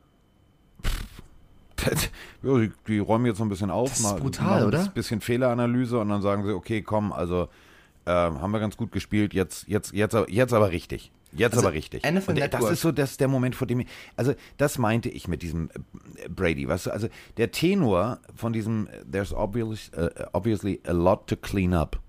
[2.43, 4.83] Ja, die, die räumen jetzt so ein bisschen auf, Das ist mal, brutal, machen oder?
[4.83, 7.47] ein bisschen Fehleranalyse und dann sagen sie, okay, komm, also
[8.05, 11.11] ähm, haben wir ganz gut gespielt, jetzt, jetzt, jetzt, aber- jetzt aber richtig.
[11.31, 12.03] Jetzt Also, aber richtig.
[12.03, 15.09] NFL Und das Network- ist so das, der Moment, vor dem ich, also das meinte
[15.09, 15.69] ich mit diesem
[16.23, 20.93] äh, Brady, weißt du, also der Tenor von diesem äh, There's obviously, äh, obviously a
[20.93, 21.99] lot to clean up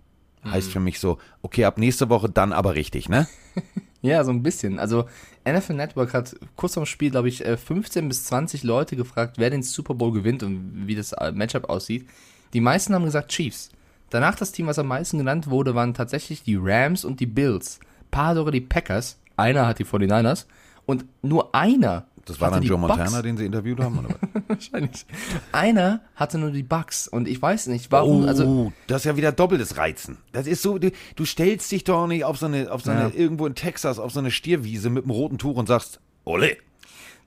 [0.44, 0.50] Mhm.
[0.52, 3.26] heißt für mich so, okay, ab nächste Woche dann aber richtig, ne?
[4.06, 4.78] Ja, so ein bisschen.
[4.78, 5.06] Also
[5.44, 9.50] NFL Network hat kurz vorm Spiel, glaube ich, äh, 15 bis 20 Leute gefragt, wer
[9.50, 12.08] den Super Bowl gewinnt und wie das äh, Matchup aussieht.
[12.52, 13.70] Die meisten haben gesagt Chiefs.
[14.10, 17.80] Danach das Team, was am meisten genannt wurde, waren tatsächlich die Rams und die Bills.
[18.12, 19.18] Paar sogar die Packers.
[19.36, 20.46] Einer hat die 49ers.
[20.86, 22.06] Und nur einer.
[22.26, 22.76] Das war dann Joe.
[22.76, 24.42] Montana, den sie interviewt haben, oder was?
[24.48, 25.06] Wahrscheinlich.
[25.52, 27.08] Einer hatte nur die Bucks.
[27.08, 28.24] Und ich weiß nicht, warum.
[28.24, 30.18] Oh, Also, das ist ja wieder doppeltes Reizen.
[30.32, 33.00] Das ist so, du, du stellst dich doch nicht auf so eine, auf so eine
[33.02, 33.10] Ja.
[33.14, 36.56] irgendwo in Texas, auf so eine Stierwiese mit einem roten Tuch und sagst, ole.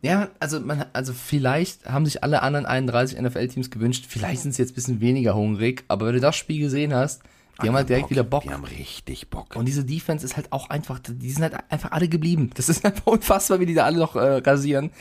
[0.01, 4.61] Ja, also, man, also vielleicht haben sich alle anderen 31 NFL-Teams gewünscht, vielleicht sind sie
[4.61, 7.21] jetzt ein bisschen weniger hungrig, aber wenn du das Spiel gesehen hast,
[7.61, 8.43] die haben halt direkt wieder Bock.
[8.43, 9.55] Die haben richtig Bock.
[9.55, 12.51] Und diese Defense ist halt auch einfach, die sind halt einfach alle geblieben.
[12.55, 14.91] Das ist einfach unfassbar, wie die da alle noch äh, rasieren.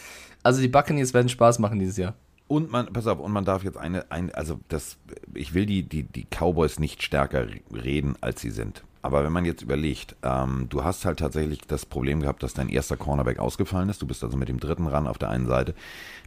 [0.42, 2.14] Also die Buccaneers werden Spaß machen dieses Jahr.
[2.46, 4.96] Und man, pass auf, und man darf jetzt eine, ein, also das,
[5.34, 8.82] ich will die, die, die Cowboys nicht stärker reden, als sie sind.
[9.02, 12.68] Aber wenn man jetzt überlegt, ähm, du hast halt tatsächlich das Problem gehabt, dass dein
[12.68, 14.02] erster Cornerback ausgefallen ist.
[14.02, 15.74] Du bist also mit dem dritten ran auf der einen Seite.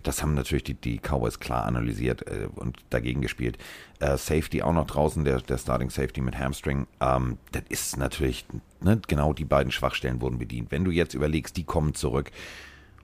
[0.03, 3.57] Das haben natürlich die, die Cowboys klar analysiert äh, und dagegen gespielt.
[3.99, 6.87] Äh, Safety auch noch draußen, der, der Starting Safety mit Hamstring.
[7.01, 8.45] Ähm, das ist natürlich,
[8.79, 10.71] ne, genau die beiden Schwachstellen wurden bedient.
[10.71, 12.31] Wenn du jetzt überlegst, die kommen zurück.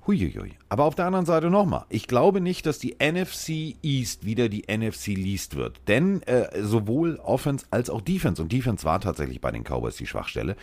[0.08, 0.54] Huiuiui.
[0.70, 1.86] Aber auf der anderen Seite nochmal.
[1.89, 5.82] Ich glaube nicht, dass die NFC East wieder die NFC Least wird.
[5.88, 10.08] Denn äh, sowohl Offense als auch Defense, und Defense war tatsächlich bei den Cowboys die
[10.08, 10.56] Schwachstelle,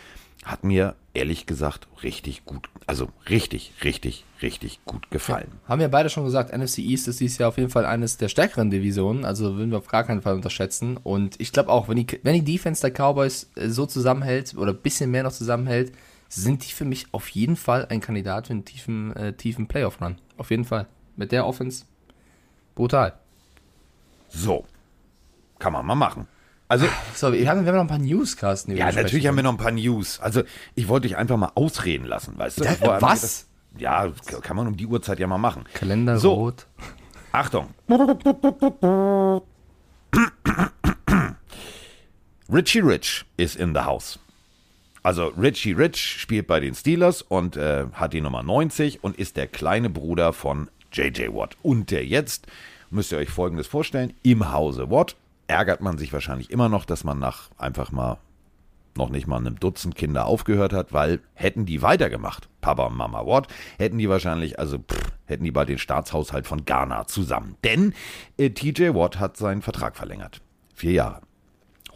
[0.43, 5.47] hat mir ehrlich gesagt richtig gut, also richtig, richtig, richtig gut gefallen.
[5.67, 8.29] Haben wir beide schon gesagt, NFC East ist dieses Jahr auf jeden Fall eines der
[8.29, 10.97] stärkeren Divisionen, also würden wir auf gar keinen Fall unterschätzen.
[10.97, 14.71] Und ich glaube auch, wenn die, wenn die Defense der Cowboys äh, so zusammenhält oder
[14.71, 15.93] ein bisschen mehr noch zusammenhält,
[16.29, 20.17] sind die für mich auf jeden Fall ein Kandidat für einen tiefen, äh, tiefen Playoff-Run.
[20.37, 20.87] Auf jeden Fall.
[21.15, 21.85] Mit der Offense
[22.75, 23.13] brutal.
[24.29, 24.65] So.
[25.59, 26.27] Kann man mal machen.
[26.67, 28.75] Also, So, wir haben, wir haben noch ein paar News, Carsten.
[28.75, 30.19] ja, natürlich haben wir noch ein paar News.
[30.19, 30.41] Also,
[30.73, 32.63] ich wollte dich einfach mal ausreden lassen, weißt du?
[32.65, 33.21] Bevor- was?
[33.21, 34.11] Das, ja,
[34.41, 35.63] kann man um die Uhrzeit ja mal machen.
[35.73, 36.33] Kalender So.
[36.33, 36.65] rot.
[37.31, 37.67] Achtung.
[42.51, 44.19] Richie Rich is in the house.
[45.05, 49.37] Also Richie Rich spielt bei den Steelers und äh, hat die Nummer 90 und ist
[49.37, 51.57] der kleine Bruder von JJ Watt.
[51.61, 52.47] Und der jetzt,
[52.89, 55.15] müsst ihr euch folgendes vorstellen, im Hause Watt
[55.45, 58.17] ärgert man sich wahrscheinlich immer noch, dass man nach einfach mal
[58.97, 63.27] noch nicht mal einem Dutzend Kinder aufgehört hat, weil hätten die weitergemacht, Papa und Mama
[63.27, 67.57] Watt, hätten die wahrscheinlich, also pff, hätten die bald den Staatshaushalt von Ghana zusammen.
[67.63, 67.93] Denn
[68.39, 70.41] äh, TJ Watt hat seinen Vertrag verlängert.
[70.73, 71.24] Vier Jahre.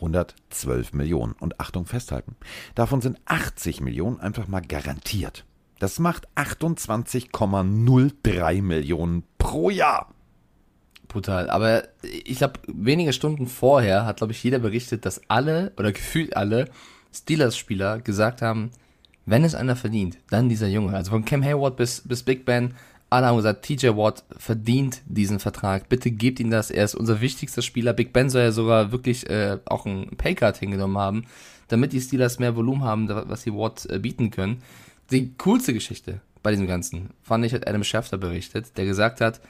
[0.01, 1.33] 112 Millionen.
[1.33, 2.35] Und Achtung, festhalten.
[2.75, 5.45] Davon sind 80 Millionen einfach mal garantiert.
[5.79, 10.13] Das macht 28,03 Millionen pro Jahr.
[11.07, 11.49] Brutal.
[11.49, 16.37] Aber ich glaube, wenige Stunden vorher hat, glaube ich, jeder berichtet, dass alle oder gefühlt
[16.37, 16.69] alle
[17.13, 18.71] Steelers-Spieler gesagt haben,
[19.25, 20.95] wenn es einer verdient, dann dieser Junge.
[20.95, 22.75] Also von Cam Hayward bis, bis Big Ben,
[23.09, 25.89] alle haben gesagt, TJ Watt verdient diesen Vertrag.
[25.89, 26.69] Bitte gebt ihm das.
[26.69, 27.93] Er ist unser wichtigster Spieler.
[27.93, 31.25] Big Ben soll ja sogar wirklich äh, auch einen Paycard hingenommen haben,
[31.69, 34.61] damit die Steelers mehr Volumen haben, was sie Watt äh, bieten können.
[35.11, 39.41] Die coolste Geschichte bei diesem Ganzen fand ich, hat Adam Schefter berichtet, der gesagt hat,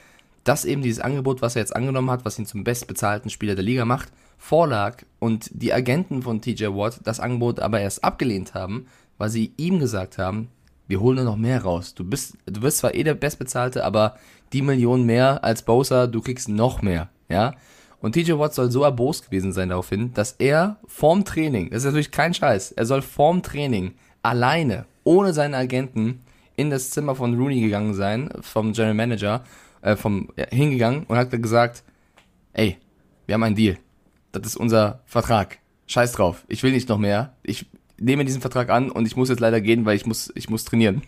[0.44, 3.64] dass eben dieses Angebot, was er jetzt angenommen hat, was ihn zum bestbezahlten Spieler der
[3.64, 8.86] Liga macht, vorlag und die Agenten von TJ Watt das Angebot aber erst abgelehnt haben,
[9.18, 10.48] weil sie ihm gesagt haben,
[10.90, 11.94] wir holen nur noch mehr raus.
[11.94, 14.16] Du bist, du bist zwar eh der Bestbezahlte, aber
[14.52, 17.54] die Million mehr als Bowser, du kriegst noch mehr, ja.
[18.00, 21.84] Und TJ Watt soll so erbost gewesen sein daraufhin, dass er vorm Training, das ist
[21.84, 26.22] natürlich kein Scheiß, er soll vorm Training alleine, ohne seine Agenten,
[26.56, 29.44] in das Zimmer von Rooney gegangen sein, vom General Manager,
[29.82, 31.84] äh, vom, ja, hingegangen und hat gesagt,
[32.52, 32.78] ey,
[33.26, 33.78] wir haben einen Deal.
[34.32, 35.58] Das ist unser Vertrag.
[35.86, 36.44] Scheiß drauf.
[36.48, 37.34] Ich will nicht noch mehr.
[37.42, 37.66] Ich
[38.00, 40.64] nehme diesen Vertrag an und ich muss jetzt leider gehen, weil ich muss, ich muss
[40.64, 41.02] trainieren.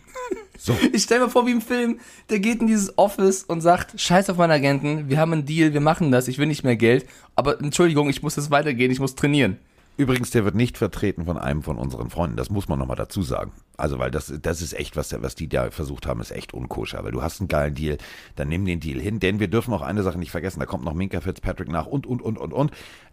[0.59, 0.77] So.
[0.93, 1.99] Ich stelle mir vor, wie im Film,
[2.31, 5.73] der geht in dieses Office und sagt, scheiß auf meinen Agenten, wir haben einen Deal,
[5.73, 9.01] wir machen das, ich will nicht mehr Geld, aber Entschuldigung, ich muss jetzt weitergehen, ich
[9.01, 9.59] muss trainieren.
[9.99, 12.37] Übrigens, der wird nicht vertreten von einem von unseren Freunden.
[12.37, 13.53] Das muss man nochmal dazu sagen.
[13.77, 17.05] Also, weil das, das ist echt, was, was die da versucht haben, ist echt unkoscher.
[17.05, 17.99] Weil du hast einen geilen Deal,
[18.35, 19.21] dann nimm den Deal hin.
[19.21, 20.61] Denn wir dürfen auch eine Sache nicht vergessen.
[20.61, 22.71] Da kommt noch Minka Fitzpatrick nach und, und, und, und, und.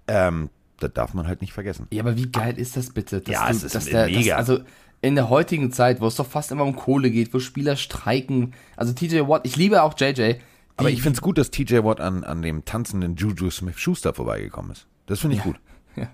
[0.07, 1.87] Ähm, das darf man halt nicht vergessen.
[1.91, 3.21] Ja, aber wie geil ist das bitte?
[3.27, 4.37] Ja, du, es ist der, mega.
[4.37, 4.63] Dass, also
[5.01, 8.53] in der heutigen Zeit, wo es doch fast immer um Kohle geht, wo Spieler streiken,
[8.75, 10.35] also TJ Watt, ich liebe auch JJ.
[10.75, 14.71] Aber ich finde es gut, dass TJ Watt an, an dem tanzenden Juju Smith-Schuster vorbeigekommen
[14.71, 14.87] ist.
[15.07, 15.57] Das finde ich gut.
[15.95, 16.09] ja.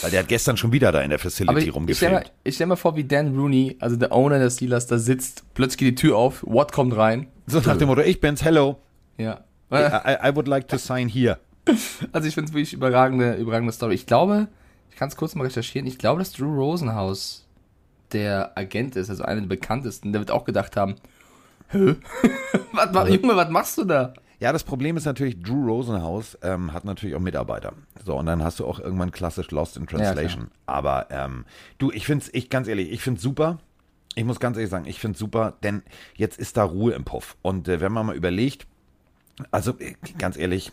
[0.00, 2.32] Weil der hat gestern schon wieder da in der Facility ich rumgefilmt.
[2.44, 5.78] ich stell mir vor, wie Dan Rooney, also der Owner der Steelers, da sitzt, plötzlich
[5.78, 7.28] geht die Tür auf, Watt kommt rein.
[7.46, 8.78] So nach dem Motto, ich bin's, hello.
[9.18, 9.44] Ja.
[9.72, 11.38] I, I, I would like to sign here.
[12.12, 13.94] Also ich finde es wirklich überragende, überragende Story.
[13.94, 14.48] Ich glaube,
[14.90, 17.46] ich kann es kurz mal recherchieren, ich glaube, dass Drew Rosenhaus
[18.12, 20.12] der Agent ist, also einer der bekanntesten.
[20.12, 20.96] Der wird auch gedacht haben,
[21.68, 21.96] hä?
[22.72, 24.12] was, mach, Junge, was machst du da?
[24.38, 27.74] Ja, das Problem ist natürlich, Drew Rosenhaus ähm, hat natürlich auch Mitarbeiter.
[28.04, 30.48] So, und dann hast du auch irgendwann klassisch Lost in Translation.
[30.66, 31.44] Aber ähm,
[31.78, 33.58] du, ich finde es, ich ganz ehrlich, ich finde es super.
[34.16, 35.82] Ich muss ganz ehrlich sagen, ich finde es super, denn
[36.16, 37.36] jetzt ist da Ruhe im Puff.
[37.40, 38.66] Und äh, wenn man mal überlegt,
[39.52, 40.72] also äh, ganz ehrlich,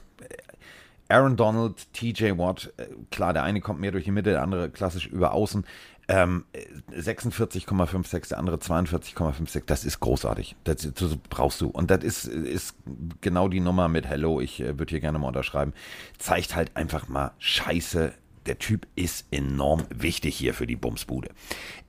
[1.09, 4.69] Aaron Donald, TJ Watt, äh, klar, der eine kommt mehr durch die Mitte, der andere
[4.69, 5.65] klassisch über außen.
[6.07, 10.55] Ähm, äh, 46,56, der andere 42,56, das ist großartig.
[10.63, 11.69] Das, das brauchst du.
[11.69, 12.75] Und das ist, ist
[13.21, 15.73] genau die Nummer mit Hello, ich äh, würde hier gerne mal unterschreiben.
[16.19, 18.13] Zeigt halt einfach mal Scheiße.
[18.45, 21.29] Der Typ ist enorm wichtig hier für die Bumsbude.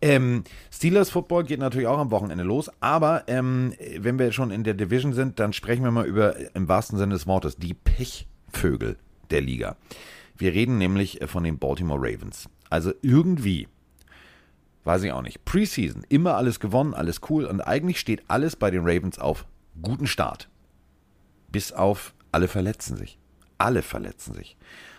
[0.03, 4.65] Ähm, Steelers Football geht natürlich auch am Wochenende los, aber ähm, wenn wir schon in
[4.65, 7.73] der Division sind, dann sprechen wir mal über, äh, im wahrsten Sinne des Wortes, die
[7.73, 8.97] Pechvögel
[9.31, 9.77] der Liga.
[10.37, 12.49] Wir reden nämlich äh, von den Baltimore Ravens.
[12.69, 13.69] Also irgendwie,
[14.85, 18.71] weiß ich auch nicht, Preseason, immer alles gewonnen, alles cool und eigentlich steht alles bei
[18.71, 19.45] den Ravens auf
[19.83, 20.49] guten Start.
[21.51, 23.19] Bis auf alle verletzen sich.
[23.59, 24.57] Alle verletzen sich.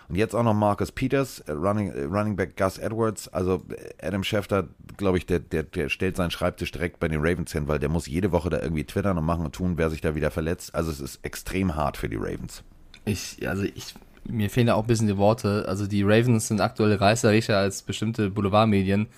[0.08, 3.28] Und jetzt auch noch Marcus Peters, äh, Running, äh, Running Back Gus Edwards.
[3.28, 3.64] Also
[4.00, 4.68] Adam Schefter,
[4.98, 7.88] glaube ich, der, der, der stellt seinen Schreibtisch direkt bei den Ravens hin, weil der
[7.88, 10.74] muss jede Woche da irgendwie twittern und machen und tun, wer sich da wieder verletzt.
[10.74, 12.62] Also es ist extrem hart für die Ravens.
[13.06, 15.64] Ich, also ich, mir fehlen da auch ein bisschen die Worte.
[15.68, 19.08] Also die Ravens sind aktuell reißerischer als bestimmte Boulevardmedien.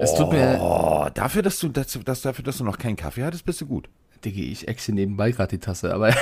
[0.00, 3.24] Es tut mir, Oh, dafür, dass du, dass, dass, dafür, dass du noch keinen Kaffee
[3.24, 3.88] hattest, bist du gut.
[4.24, 6.12] Diggi, ich exe nebenbei gerade die Tasse, aber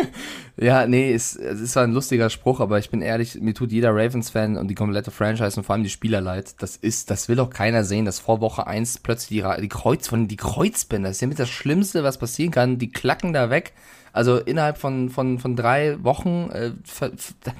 [0.56, 3.72] ja, nee, es, es ist zwar ein lustiger Spruch, aber ich bin ehrlich, mir tut
[3.72, 6.54] jeder Ravens-Fan und die komplette Franchise und vor allem die Spieler leid.
[6.58, 10.08] Das ist, das will doch keiner sehen, dass vor Woche 1 plötzlich die, die Kreuz
[10.08, 12.78] von die Kreuzbänder, das ist ja mit das Schlimmste, was passieren kann.
[12.78, 13.72] Die klacken da weg.
[14.16, 16.72] Also innerhalb von, von, von drei Wochen äh,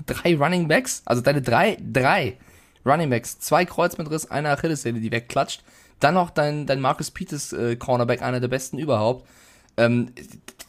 [0.06, 2.38] drei Running Backs, also deine drei, drei
[2.86, 5.62] Running Backs, zwei Kreuzbandriss, eine Achillessehne, die wegklatscht.
[6.00, 9.28] Dann noch dein, dein Marcus Peters äh, Cornerback, einer der besten überhaupt.
[9.76, 10.12] Ähm,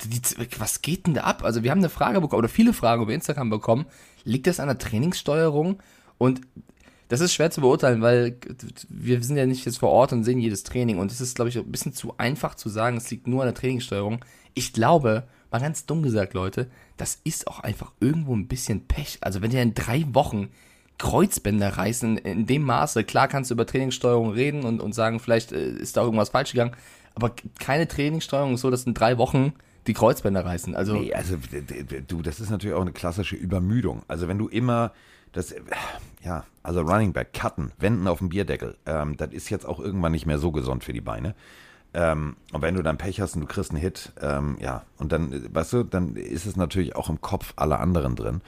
[0.04, 0.20] die,
[0.60, 1.46] was geht denn da ab?
[1.46, 3.86] Also wir haben eine Frage bekommen, oder viele Fragen über Instagram bekommen.
[4.26, 5.80] Liegt das an der Trainingssteuerung?
[6.18, 6.42] Und
[7.08, 8.38] Das ist schwer zu beurteilen, weil
[8.90, 11.00] wir sind ja nicht jetzt vor Ort und sehen jedes Training.
[11.00, 13.48] Und es ist, glaube ich, ein bisschen zu einfach zu sagen, es liegt nur an
[13.48, 14.26] der Trainingssteuerung.
[14.54, 19.18] Ich glaube, mal ganz dumm gesagt, Leute, das ist auch einfach irgendwo ein bisschen Pech.
[19.22, 20.50] Also wenn dir in drei Wochen
[20.98, 25.52] Kreuzbänder reißen in dem Maße, klar kannst du über Trainingssteuerung reden und, und sagen, vielleicht
[25.52, 26.76] äh, ist da irgendwas falsch gegangen,
[27.14, 29.54] aber keine Trainingssteuerung ist so, dass in drei Wochen
[29.88, 30.76] die Kreuzbänder reißen.
[30.76, 31.38] Also, nee, also
[32.08, 34.04] du, das ist natürlich auch eine klassische Übermüdung.
[34.08, 34.92] Also wenn du immer
[35.32, 35.56] das,
[36.24, 40.12] ja, also Running Back, Cutten, Wenden auf dem Bierdeckel, ähm, das ist jetzt auch irgendwann
[40.12, 41.36] nicht mehr so gesund für die Beine.
[41.94, 45.12] Ähm, und wenn du dann Pech hast und du kriegst einen Hit, ähm, ja, und
[45.12, 48.42] dann, weißt du, dann ist es natürlich auch im Kopf aller anderen drin.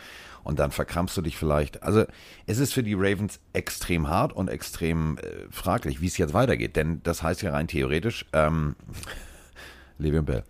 [0.43, 1.83] Und dann verkrampfst du dich vielleicht.
[1.83, 2.05] Also
[2.47, 5.21] es ist für die Ravens extrem hart und extrem äh,
[5.51, 6.75] fraglich, wie es jetzt weitergeht.
[6.75, 8.75] Denn das heißt ja rein theoretisch, ähm,
[9.99, 10.43] Le'Veon Bell.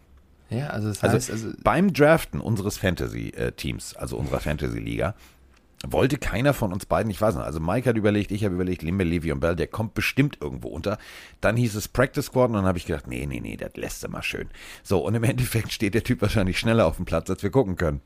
[0.49, 5.15] Ja, also das Also, heißt, also, beim Draften unseres Fantasy-Teams, also unserer Fantasy-Liga,
[5.87, 8.81] wollte keiner von uns beiden, ich weiß nicht, also Mike hat überlegt, ich habe überlegt,
[8.81, 10.97] Limbe, Levi und Bell, der kommt bestimmt irgendwo unter.
[11.39, 14.03] Dann hieß es Practice Squad und dann habe ich gedacht, nee, nee, nee, das lässt
[14.03, 14.49] er mal schön.
[14.83, 17.75] So, und im Endeffekt steht der Typ wahrscheinlich schneller auf dem Platz, als wir gucken
[17.75, 18.01] können.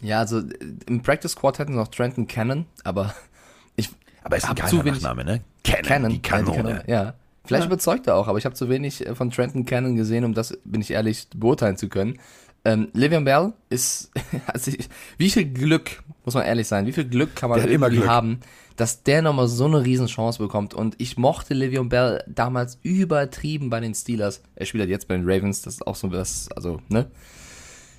[0.00, 0.44] ja, also äh,
[0.86, 3.14] im Practice Squad hätten wir noch Trenton Cannon, aber
[3.76, 3.90] ich
[4.22, 5.42] Aber ist ein geiler Nachname, ne?
[5.64, 6.84] Cannon, Cannon, die Kanone.
[6.86, 7.14] Ja, Ja.
[7.46, 10.34] Vielleicht überzeugt er auch, aber ich habe zu wenig äh, von Trenton Cannon gesehen, um
[10.34, 12.18] das, bin ich ehrlich, beurteilen zu können.
[12.66, 14.10] Ähm, Livian Bell ist,
[14.46, 14.72] also
[15.18, 18.08] wie viel Glück, muss man ehrlich sein, wie viel Glück kann man immer irgendwie Glück.
[18.08, 18.40] haben,
[18.76, 20.74] dass der nochmal so eine Riesenchance bekommt.
[20.74, 24.42] Und ich mochte Livian Bell damals übertrieben bei den Steelers.
[24.56, 27.06] Er spielt halt jetzt bei den Ravens, das ist auch so das, also, ne?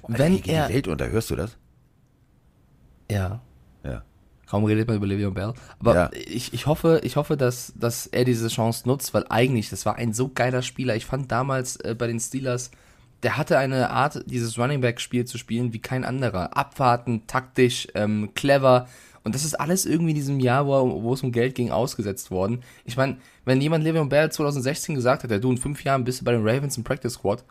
[0.03, 1.57] Alter, Wenn er, die Welt unter, hörst du das?
[3.09, 3.41] ja,
[3.83, 4.03] Ja.
[4.47, 5.53] Kaum redet man über Le'Veon Bell.
[5.79, 6.09] Aber Ja.
[6.13, 9.95] ich, ich hoffe, ich hoffe, dass, dass er diese Chance nutzt, weil eigentlich, das war
[9.95, 10.95] ein so geiler Spieler.
[10.95, 12.71] Ich fand damals äh, bei den Steelers,
[13.23, 16.55] der hatte eine Art, dieses Running Back Spiel zu spielen wie kein anderer.
[16.55, 18.87] Abwarten, taktisch, ähm, clever.
[19.23, 22.31] Und das ist alles irgendwie in diesem Jahr, wo, wo es um Geld ging, ausgesetzt
[22.31, 22.61] worden.
[22.85, 26.25] Ich meine, wenn jemand Le'Veon Bell 2016 gesagt hätte, du in fünf Jahren bist du
[26.25, 27.43] bei den Ravens im Practice Squad,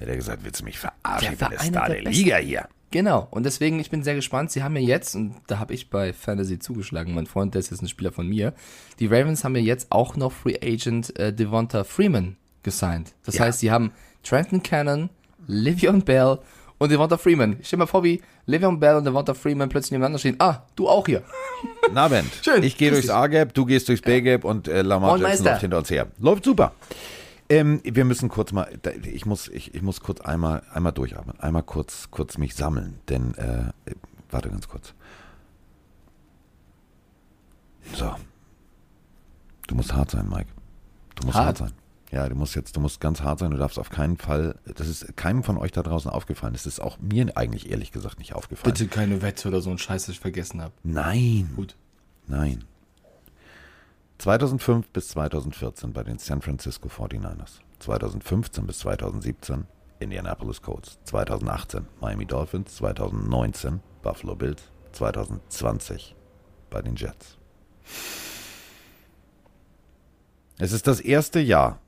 [0.00, 1.20] Der hat gesagt, willst du mich verarschen?
[1.20, 2.12] Der Ich bin der Star der der.
[2.12, 2.68] Liga hier.
[2.92, 4.50] Genau, und deswegen, ich bin sehr gespannt.
[4.52, 7.70] Sie haben mir jetzt, und da habe ich bei Fantasy zugeschlagen, mein Freund, der ist
[7.70, 8.54] jetzt ein Spieler von mir.
[9.00, 13.14] Die Ravens haben mir jetzt auch noch Free Agent äh, Devonta Freeman gesigned.
[13.24, 13.44] Das Ja.
[13.44, 13.92] heißt, sie haben
[14.26, 15.10] Trenton Cannon,
[15.46, 16.38] Livion Bell
[16.78, 17.56] und Devonta Freeman.
[17.60, 20.36] Ich stell mir vor, wie Livion Bell und Devonta Freeman plötzlich nebeneinander stehen.
[20.38, 21.22] Ah, du auch hier.
[21.92, 22.26] Na, Ben.
[22.42, 22.62] Schön.
[22.62, 23.08] Ich gehe durchs.
[23.08, 25.50] A-Gap, du gehst durchs B-Gap und äh, Lamar Moin, Jackson Meister.
[25.50, 26.06] läuft hinter uns her.
[26.18, 26.72] Läuft super.
[27.48, 28.68] Ähm, wir müssen kurz mal,
[29.04, 33.34] ich muss, ich, ich muss kurz einmal, einmal durchatmen, einmal kurz, kurz mich sammeln, denn,
[33.36, 33.70] äh,
[34.30, 34.94] warte ganz kurz.
[37.94, 38.16] So.
[39.68, 40.48] Du musst hart sein, Mike.
[41.14, 41.58] Du musst hart, Hart?
[41.58, 41.72] sein.
[42.12, 44.86] Ja, du musst jetzt, du musst ganz hart sein, du darfst auf keinen Fall, das
[44.86, 48.34] ist keinem von euch da draußen aufgefallen, das ist auch mir eigentlich ehrlich gesagt nicht
[48.34, 48.72] aufgefallen.
[48.72, 50.72] Bitte keine Wette oder so ein Scheiß, das ich vergessen habe.
[50.84, 51.50] Nein.
[51.56, 51.76] Gut.
[52.28, 52.64] Nein.
[54.18, 57.60] 2005 bis 2014 bei den San Francisco 49ers.
[57.80, 59.66] 2015 bis 2017
[59.98, 60.98] Indianapolis Colts.
[61.04, 62.76] 2018 Miami Dolphins.
[62.76, 64.62] 2019 Buffalo Bills.
[64.92, 66.16] 2020
[66.70, 67.36] bei den Jets.
[70.58, 71.80] Es ist das erste Jahr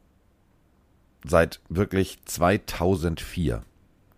[1.25, 3.63] seit wirklich 2004,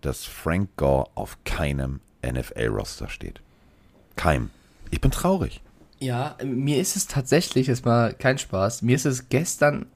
[0.00, 3.40] dass Frank Gore auf keinem NFL-Roster steht.
[4.16, 4.50] Keinem.
[4.90, 5.60] Ich bin traurig.
[5.98, 9.86] Ja, mir ist es tatsächlich, es war kein Spaß, mir ist es gestern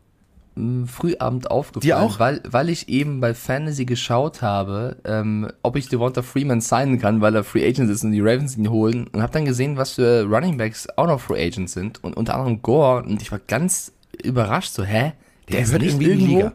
[0.54, 2.14] m, Frühabend aufgefallen?
[2.18, 7.22] Weil, weil ich eben bei Fantasy geschaut habe, ähm, ob ich Devonta Freeman signen kann,
[7.22, 9.92] weil er Free Agent ist und die Ravens ihn holen und habe dann gesehen, was
[9.92, 13.40] für Running Backs auch noch Free Agents sind und unter anderem Gore und ich war
[13.46, 15.12] ganz überrascht, so, hä?
[15.50, 16.52] Der wird irgendwie in die Liga.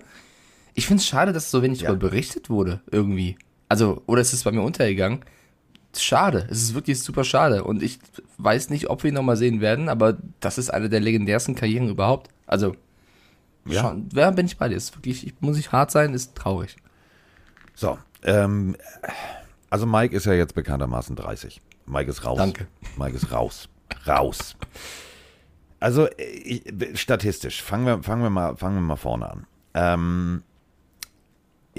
[0.79, 1.89] Ich finde es schade, dass so wenig Ja.
[1.89, 3.37] darüber berichtet wurde, irgendwie.
[3.67, 5.19] Also, oder ist es bei mir untergegangen?
[5.93, 7.65] Schade, es ist wirklich super schade.
[7.65, 7.99] Und ich
[8.37, 11.89] weiß nicht, ob wir ihn nochmal sehen werden, aber das ist eine der legendärsten Karrieren
[11.89, 12.29] überhaupt.
[12.47, 12.77] Also,
[13.65, 13.81] Ja.
[13.81, 14.77] schon, wer bin ich bei dir?
[14.77, 16.77] Ist wirklich, ich, muss ich hart sein, ist traurig.
[17.75, 18.77] So, ähm,
[19.69, 21.61] also Mike ist ja jetzt bekanntermaßen 30.
[21.87, 22.37] Mike ist raus.
[22.37, 22.67] Danke.
[22.97, 23.67] Mike ist raus.
[24.07, 24.55] Raus.
[25.81, 26.63] Also ich,
[26.95, 29.45] statistisch, fangen wir, fangen, wir mal, fangen wir mal vorne an.
[29.73, 30.43] Ähm,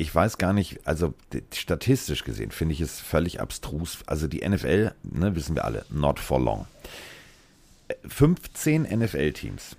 [0.00, 1.12] ich weiß gar nicht, also
[1.52, 3.98] statistisch gesehen finde ich es völlig abstrus.
[4.06, 6.66] Also die NFL, ne, wissen wir alle, not for long.
[7.88, 9.76] Äh, 15 NFL-Teams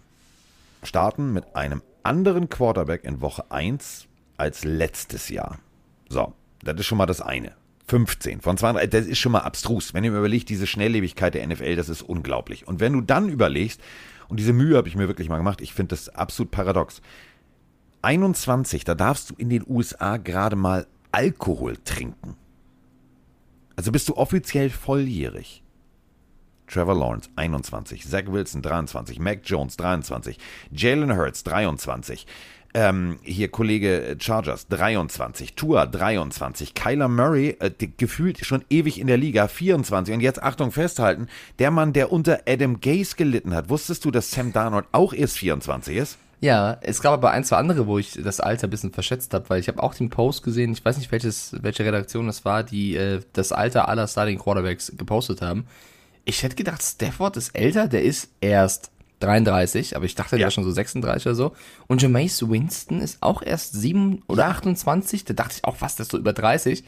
[0.84, 4.06] starten mit einem anderen Quarterback in Woche 1
[4.38, 5.58] als letztes Jahr.
[6.08, 7.54] So, das ist schon mal das eine.
[7.88, 9.96] 15 von 32, das ist schon mal abstrus.
[9.96, 12.68] Wenn ihr mir überlegt, diese Schnelllebigkeit der NFL, das ist unglaublich.
[12.68, 13.82] Und wenn du dann überlegst,
[14.30, 17.02] und diese Mühe habe ich mir wirklich mal gemacht, ich finde das absolut paradox.
[18.02, 22.36] 21, da darfst du in den USA gerade mal Alkohol trinken.
[23.76, 25.64] Also bist du offiziell volljährig.
[26.68, 30.38] Trevor Lawrence 21, Zach Wilson 23, Mac Jones 23,
[30.72, 32.26] Jalen Hurts 23,
[32.74, 39.18] ähm, hier Kollege Chargers 23, Tua 23, Kyler Murray äh, gefühlt schon ewig in der
[39.18, 41.28] Liga 24 und jetzt Achtung festhalten,
[41.60, 43.70] der Mann, der unter Adam Gase gelitten hat.
[43.70, 46.18] Wusstest du, dass Sam Darnold auch erst 24 ist?
[46.44, 49.48] Ja, es gab aber ein, zwei andere, wo ich das Alter ein bisschen verschätzt habe,
[49.52, 52.64] weil ich habe auch den Post gesehen, ich weiß nicht, welches, welche Redaktion das war,
[52.64, 55.68] die äh, das Alter aller Starting Quarterbacks gepostet haben.
[56.26, 60.44] Ich hätte gedacht, Stafford ist älter, der ist erst 33, aber ich dachte, der Ja.
[60.46, 61.52] wäre schon so 36 oder so.
[61.86, 66.08] Und Jameis Winston ist auch erst 7 oder 28, da dachte ich auch, was, das
[66.08, 66.84] ist so über 30.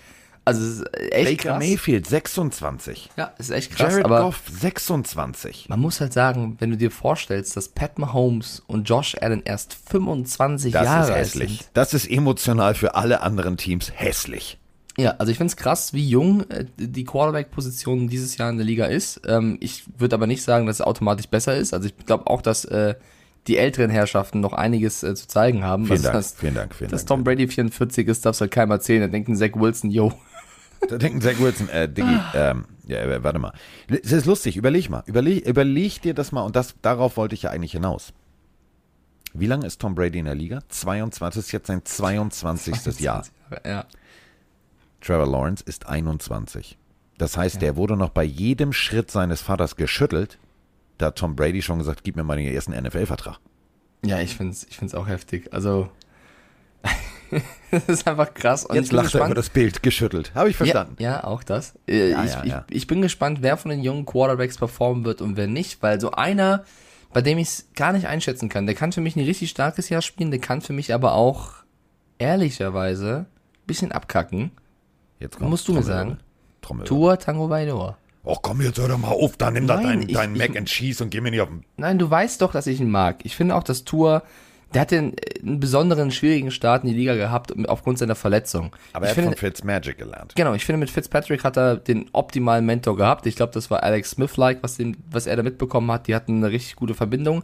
[0.45, 1.59] Also, es ist echt Baker krass.
[1.59, 5.69] Mayfield 26, Ja, es ist echt krass, Jared aber Goff 26.
[5.69, 9.77] man muss halt sagen, wenn du dir vorstellst, dass Pat Mahomes und Josh Allen erst
[9.89, 11.57] 25 Das Jahre ist alt hässlich.
[11.59, 11.69] sind.
[11.73, 14.57] Das ist emotional für alle anderen Teams hässlich.
[14.97, 18.85] Ja, also ich find's krass, wie jung äh, die Quarterback-Position dieses Jahr in der Liga
[18.85, 19.21] ist.
[19.25, 21.73] Ähm, ich würde aber nicht sagen, dass es automatisch besser ist.
[21.73, 22.93] Also ich glaube auch, dass äh,
[23.47, 25.85] die älteren Herrschaften noch einiges äh, zu zeigen haben.
[25.85, 27.07] Vielen Was Dank, das, vielen Dank, vielen dass Dank.
[27.07, 29.01] Tom Brady 44 ist, darfst du halt keinem erzählen.
[29.01, 30.13] Da denken Zach Wilson, yo.
[30.89, 33.53] Da denken Zach Wilson, äh, Diggi, ähm, ja, äh, warte mal.
[33.87, 35.03] Es ist lustig, überleg mal.
[35.05, 38.13] Überleg, überleg dir das mal und das, darauf wollte ich ja eigentlich hinaus.
[39.33, 40.59] Wie lange ist Tom Brady in der Liga?
[40.67, 42.99] 22, das ist jetzt sein 22.
[42.99, 43.25] Jahr.
[43.65, 43.85] Ja.
[45.01, 46.77] Trevor Lawrence ist 21.
[47.17, 50.37] Das heißt, der wurde noch bei jedem Schritt seines Vaters geschüttelt.
[50.97, 53.39] Da hat Tom Brady schon gesagt, gib mir mal den ersten NFL-Vertrag.
[54.05, 55.53] Ja, ich find's, ich find's auch heftig.
[55.53, 55.89] Also,
[57.71, 58.65] das ist einfach krass.
[58.65, 60.31] Und Jetzt lacht er über das Bild, geschüttelt.
[60.35, 60.95] Habe ich verstanden.
[60.99, 61.73] Ja, ja, auch das.
[61.87, 65.37] Äh, Ja, ich, ja, ich, bin gespannt, wer von den jungen Quarterbacks performen wird und
[65.37, 66.63] wer nicht, weil so einer,
[67.13, 69.89] bei dem ich es gar nicht einschätzen kann, der kann für mich ein richtig starkes
[69.89, 71.51] Jahr spielen, der kann für mich aber auch
[72.19, 74.51] ehrlicherweise ein bisschen abkacken.
[75.19, 76.09] Jetzt Musst du mir Trommelwirbel.
[76.15, 76.19] sagen.
[76.61, 76.87] Trommelwirbel.
[76.97, 77.97] Tour Tango Vaidor.
[78.25, 80.55] Oh komm, jetzt hör doch mal auf, dann nimm da Nein, dein, ich- dein Mac
[80.55, 81.65] and Cheese und geh mir nicht auf den...
[81.75, 83.17] Nein, du weißt doch, dass ich ihn mag.
[83.23, 84.23] Ich finde auch, dass Tour,
[84.73, 88.75] der hat den, äh, einen besonderen, schwierigen Start in die Liga gehabt aufgrund seiner Verletzung.
[88.93, 90.33] Aber ich er hat finde, von Fitzmagic gelernt.
[90.35, 93.25] Genau, ich finde, mit Fitzpatrick hat er den optimalen Mentor gehabt.
[93.25, 96.07] Ich glaube, das war Alex Smith-like, was, den- was er da mitbekommen hat.
[96.07, 97.43] Die hatten eine richtig gute Verbindung.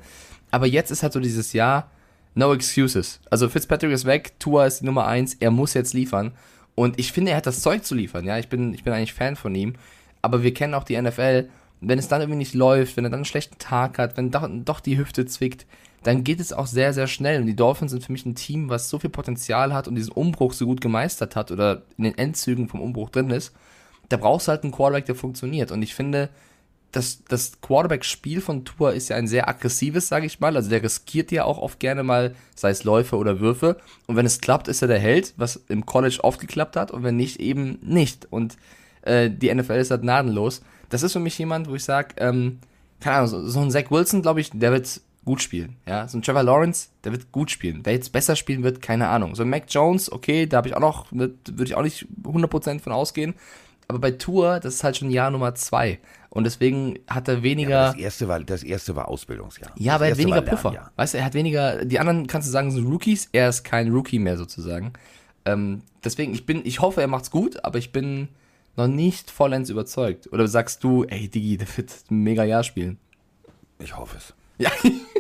[0.51, 1.91] Aber jetzt ist halt so dieses Jahr,
[2.35, 3.19] no excuses.
[3.29, 6.31] Also Fitzpatrick ist weg, Tua ist die Nummer eins, er muss jetzt liefern.
[6.75, 8.25] Und ich finde, er hat das Zeug zu liefern.
[8.25, 9.73] Ja, ich bin, ich bin eigentlich Fan von ihm.
[10.21, 11.49] Aber wir kennen auch die NFL.
[11.81, 14.47] Wenn es dann irgendwie nicht läuft, wenn er dann einen schlechten Tag hat, wenn doch,
[14.49, 15.65] doch die Hüfte zwickt,
[16.03, 17.41] dann geht es auch sehr, sehr schnell.
[17.41, 20.11] Und die Dolphins sind für mich ein Team, was so viel Potenzial hat und diesen
[20.11, 23.53] Umbruch so gut gemeistert hat oder in den Endzügen vom Umbruch drin ist.
[24.07, 25.71] Da brauchst du halt einen Quarterback, der funktioniert.
[25.71, 26.29] Und ich finde,
[26.91, 30.55] das, das Quarterback-Spiel von Tour ist ja ein sehr aggressives, sage ich mal.
[30.55, 33.77] Also der riskiert ja auch oft gerne mal, sei es Läufe oder Würfe.
[34.07, 36.91] Und wenn es klappt, ist er der Held, was im College oft geklappt hat.
[36.91, 38.27] Und wenn nicht, eben nicht.
[38.31, 38.57] Und
[39.03, 40.61] äh, die NFL ist halt gnadenlos.
[40.89, 42.59] Das ist für mich jemand, wo ich sage, ähm,
[42.99, 45.75] keine Ahnung, so, so ein Zach Wilson, glaube ich, der wird gut spielen.
[45.85, 47.81] Ja, so ein Trevor Lawrence, der wird gut spielen.
[47.83, 49.35] Wer jetzt besser spielen wird, keine Ahnung.
[49.35, 52.79] So ein Mac Jones, okay, da habe ich auch noch, würde ich auch nicht 100%
[52.79, 53.35] von ausgehen.
[53.87, 55.99] Aber bei Tour, das ist halt schon Jahr Nummer zwei.
[56.31, 57.91] Und deswegen hat er weniger.
[57.91, 59.69] Das erste war, das erste war Ausbildungsjahr.
[59.77, 60.71] Ja, aber er hat weniger Puffer.
[60.71, 60.91] Lernjahr.
[60.95, 61.85] Weißt du, er hat weniger.
[61.85, 63.29] Die anderen kannst du sagen, sind Rookies.
[63.31, 64.93] Er ist kein Rookie mehr sozusagen.
[65.45, 68.29] Ähm, deswegen, ich bin, ich hoffe, er macht's gut, aber ich bin
[68.77, 70.27] noch nicht vollends überzeugt.
[70.33, 72.97] Oder sagst du, ey, Digi, der wird ein mega Jahr spielen?
[73.77, 74.33] Ich hoffe es.
[74.57, 74.71] Ja.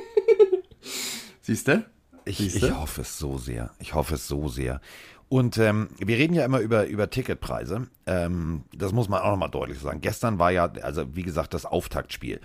[1.49, 1.83] Siehst du?
[2.25, 3.71] Ich, ich hoffe es so sehr.
[3.79, 4.81] Ich hoffe es so sehr.
[5.29, 7.87] Und ähm, wir reden ja immer über, über Ticketpreise.
[8.05, 9.99] Ähm, das muss man auch nochmal deutlich sagen.
[9.99, 12.39] Gestern war ja, also wie gesagt, das Auftaktspiel.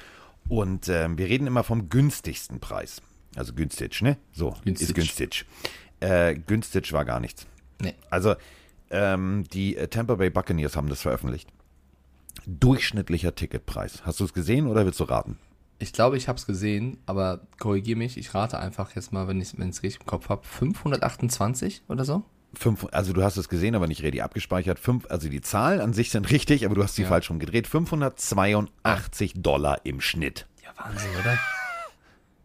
[0.49, 3.03] Und ähm, wir reden immer vom günstigsten Preis.
[3.37, 4.17] Also günstig, ne?
[4.33, 4.89] So, Günstig.
[4.89, 5.45] ist günstig.
[6.01, 7.47] Äh, günstig war gar nichts.
[7.83, 7.93] Nee.
[8.09, 8.37] Also
[8.89, 11.51] ähm, die äh, Tampa Bay Buccaneers haben das veröffentlicht.
[12.47, 14.07] Durchschnittlicher Ticketpreis.
[14.07, 15.39] Hast du es gesehen oder willst du raten?
[15.79, 18.17] Ich glaube, ich habe es gesehen, aber korrigier mich.
[18.17, 20.43] Ich rate einfach jetzt mal, wenn ich es richtig im Kopf habe.
[20.47, 22.23] 528 oder so?
[22.55, 24.79] Fünf, also du hast es gesehen, aber nicht ready abgespeichert.
[24.79, 27.09] Fünf, also die Zahlen an sich sind richtig, aber du hast sie Ja.
[27.09, 27.67] falsch rumgedreht.
[27.67, 30.47] 582 Dollar im Schnitt.
[30.63, 31.39] Ja, Wahnsinn, oder?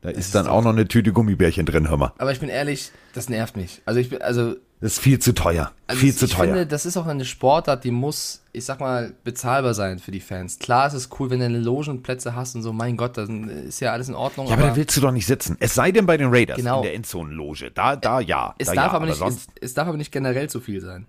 [0.01, 2.13] Da ist ist dann auch noch eine Tüte Gummibärchen drin, hör mal.
[2.17, 3.81] Aber ich bin ehrlich, das nervt mich.
[3.85, 5.73] Also ich bin, also Das ist viel zu teuer.
[5.87, 6.45] Also viel ich zu teuer.
[6.45, 10.21] finde, das ist auch eine Sportart, die muss, ich sag mal, bezahlbar sein für die
[10.21, 10.57] Fans.
[10.57, 13.81] Klar, es ist cool, wenn du eine Logenplätze hast und so, mein Gott, dann ist
[13.81, 14.47] ja alles in Ordnung.
[14.47, 15.57] ja, aber da willst du doch nicht sitzen.
[15.59, 16.77] Es sei denn bei den Raiders Genau.
[16.77, 17.71] in der Endzonenloge.
[17.71, 18.55] Da, da ja.
[18.57, 21.07] es, da darf ja, aber nicht, es, es darf aber nicht generell zu viel sein.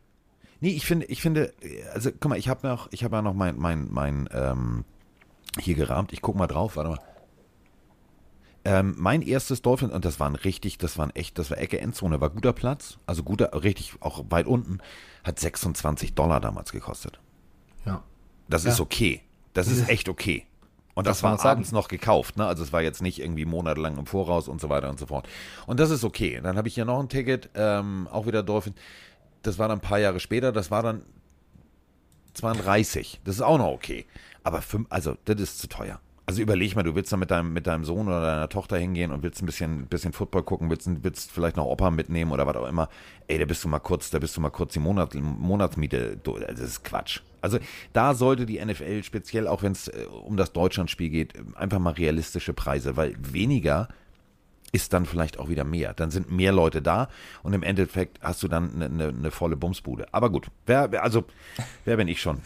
[0.60, 1.52] Nee, ich finde, ich finde,
[1.94, 4.84] also guck mal, ich habe noch, ich habe ja noch mein, mein, mein, ähm,
[5.58, 6.12] hier gerahmt.
[6.12, 6.98] Ich guck mal drauf, warte mal.
[8.64, 12.20] Ähm, mein erstes Dolphin, und das waren richtig, das waren echt, das war Ecke Endzone,
[12.20, 14.80] war guter Platz, also guter, richtig, auch weit unten,
[15.24, 17.20] hat 26 Dollar damals gekostet.
[17.86, 18.02] Ja.
[18.48, 18.70] Das Ja.
[18.72, 19.22] ist okay.
[19.54, 20.46] Das ist echt okay.
[20.94, 21.48] Und das Das war sagen.
[21.50, 22.44] abends noch gekauft, ne?
[22.46, 25.26] Also es war jetzt nicht irgendwie monatelang im Voraus und so weiter und so fort.
[25.66, 26.40] Und das ist okay.
[26.42, 28.74] Dann habe ich hier noch ein Ticket, ähm, auch wieder Dolphin.
[29.42, 31.02] Das war dann ein paar Jahre später, das war dann
[32.34, 33.20] 32.
[33.24, 34.06] Das ist auch noch okay.
[34.42, 36.00] Aber fünf, also das ist zu teuer.
[36.30, 39.10] Also überleg mal, du willst da mit deinem, mit deinem Sohn oder deiner Tochter hingehen
[39.10, 42.54] und willst ein bisschen, bisschen Football gucken, willst, willst vielleicht noch Opa mitnehmen oder was
[42.54, 42.88] auch immer.
[43.26, 46.18] Ey, da bist du mal kurz, da bist du mal kurz die Monat, Monatsmiete.
[46.22, 47.18] du- Das ist Quatsch.
[47.40, 47.58] Also
[47.92, 51.94] da sollte die NFL speziell, auch wenn es äh, um das Deutschlandspiel geht, einfach mal
[51.94, 53.88] realistische Preise, weil weniger
[54.70, 55.94] ist dann vielleicht auch wieder mehr.
[55.94, 57.08] Dann sind mehr Leute da
[57.42, 60.06] und im Endeffekt hast du dann eine, eine, eine volle Bumsbude.
[60.12, 61.24] Aber gut, wer- also,
[61.84, 62.38] wer bin ich schon?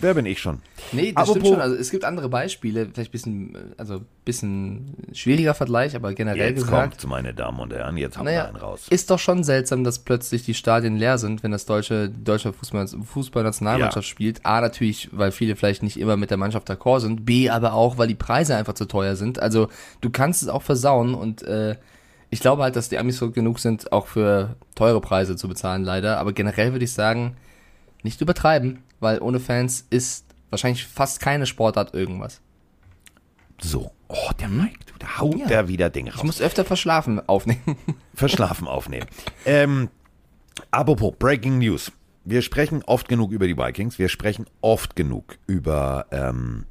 [0.00, 0.60] Wer bin ich schon?
[0.92, 1.60] Nee, das Apropos- stimmt schon.
[1.60, 6.64] Also es gibt andere Beispiele, vielleicht ein bisschen, also bisschen schwieriger Vergleich, aber generell Jetzt
[6.64, 7.00] gesagt.
[7.02, 8.86] kommt, meine Damen und Herren, jetzt haben wir Naja, einen raus.
[8.90, 12.88] ist doch schon seltsam, dass plötzlich die Stadien leer sind, wenn das deutsche, deutsche Fußball,
[12.88, 14.10] Fußballnationalmannschaft Ja.
[14.10, 14.46] spielt.
[14.46, 17.24] A, natürlich, weil viele vielleicht nicht immer mit der Mannschaft d'accord sind.
[17.26, 19.38] B, aber auch, weil die Preise einfach zu teuer sind.
[19.38, 19.68] Also,
[20.00, 21.76] du kannst es auch versauen und, äh,
[22.30, 25.82] ich glaube halt, dass die Amis so genug sind, auch für teure Preise zu bezahlen,
[25.84, 26.18] leider.
[26.18, 27.36] Aber generell würde ich sagen,
[28.02, 32.40] nicht übertreiben, weil ohne Fans ist wahrscheinlich fast keine Sportart irgendwas.
[33.62, 35.46] So, oh, der Mike, du, da haut Ja.
[35.46, 36.18] der wieder Dinge raus.
[36.20, 37.76] Ich muss öfter verschlafen aufnehmen.
[38.14, 39.06] Verschlafen aufnehmen.
[39.44, 39.88] ähm,
[40.70, 41.92] apropos, Breaking News.
[42.24, 43.98] Wir sprechen oft genug über die Vikings.
[43.98, 46.66] Wir sprechen oft genug über ähm,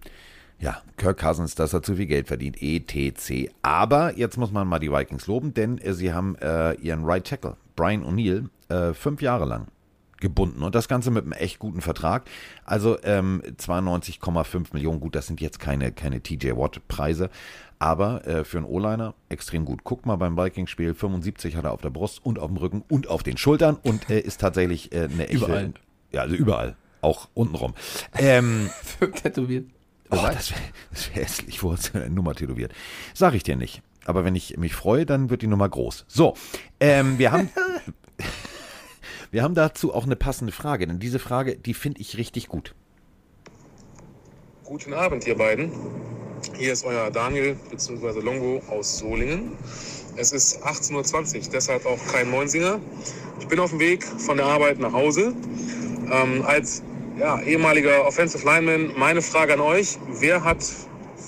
[0.60, 3.50] ja, Kirk Cousins, dass er zu viel Geld verdient, etc.
[3.62, 7.26] Aber jetzt muss man mal die Vikings loben, denn äh, sie haben äh, ihren Right
[7.26, 9.68] Tackle, Brian O'Neill, äh, fünf Jahre lang
[10.20, 10.64] gebunden.
[10.64, 12.30] Und das Ganze mit einem echt guten Vertrag.
[12.66, 15.00] Also ähm, 92,5 Millionen.
[15.00, 17.30] Gut, das sind jetzt keine, keine TJ Watt-Preise.
[17.80, 19.84] Aber äh, für einen O-Liner extrem gut.
[19.84, 23.08] Guck mal beim Vikings-Spiel, 75 hat er auf der Brust und auf dem Rücken und
[23.08, 25.46] auf den Schultern und äh, ist tatsächlich äh, eine echte...
[25.46, 25.74] Überall.
[26.12, 26.76] Ja, also überall.
[27.02, 27.74] Auch untenrum.
[28.18, 28.70] Ähm,
[29.24, 29.68] Tätowiert.
[30.12, 30.62] Oh, das wäre
[30.92, 32.74] wär hässlich, wo ist eine Nummer tätowiert.
[33.14, 33.82] Sag ich dir nicht.
[34.06, 36.06] Aber wenn ich mich freue, dann wird die Nummer groß.
[36.08, 36.36] So,
[36.80, 37.50] ähm, wir haben.
[39.32, 42.74] Wir haben dazu auch eine passende Frage, denn diese Frage, die finde ich richtig gut.
[44.64, 45.72] Guten Abend, ihr beiden.
[46.58, 48.22] Hier ist euer Daniel bzw.
[48.22, 49.52] Longo aus Solingen.
[50.16, 52.80] Es ist 18.20 Uhr, deshalb auch kein Moinsinger.
[53.40, 55.36] Ich bin auf dem Weg von der Arbeit nach Hause.
[56.12, 56.82] Ähm, als
[57.20, 60.00] ja, ehemaliger Offensive Lineman, meine Frage an euch.
[60.20, 60.66] Wer hat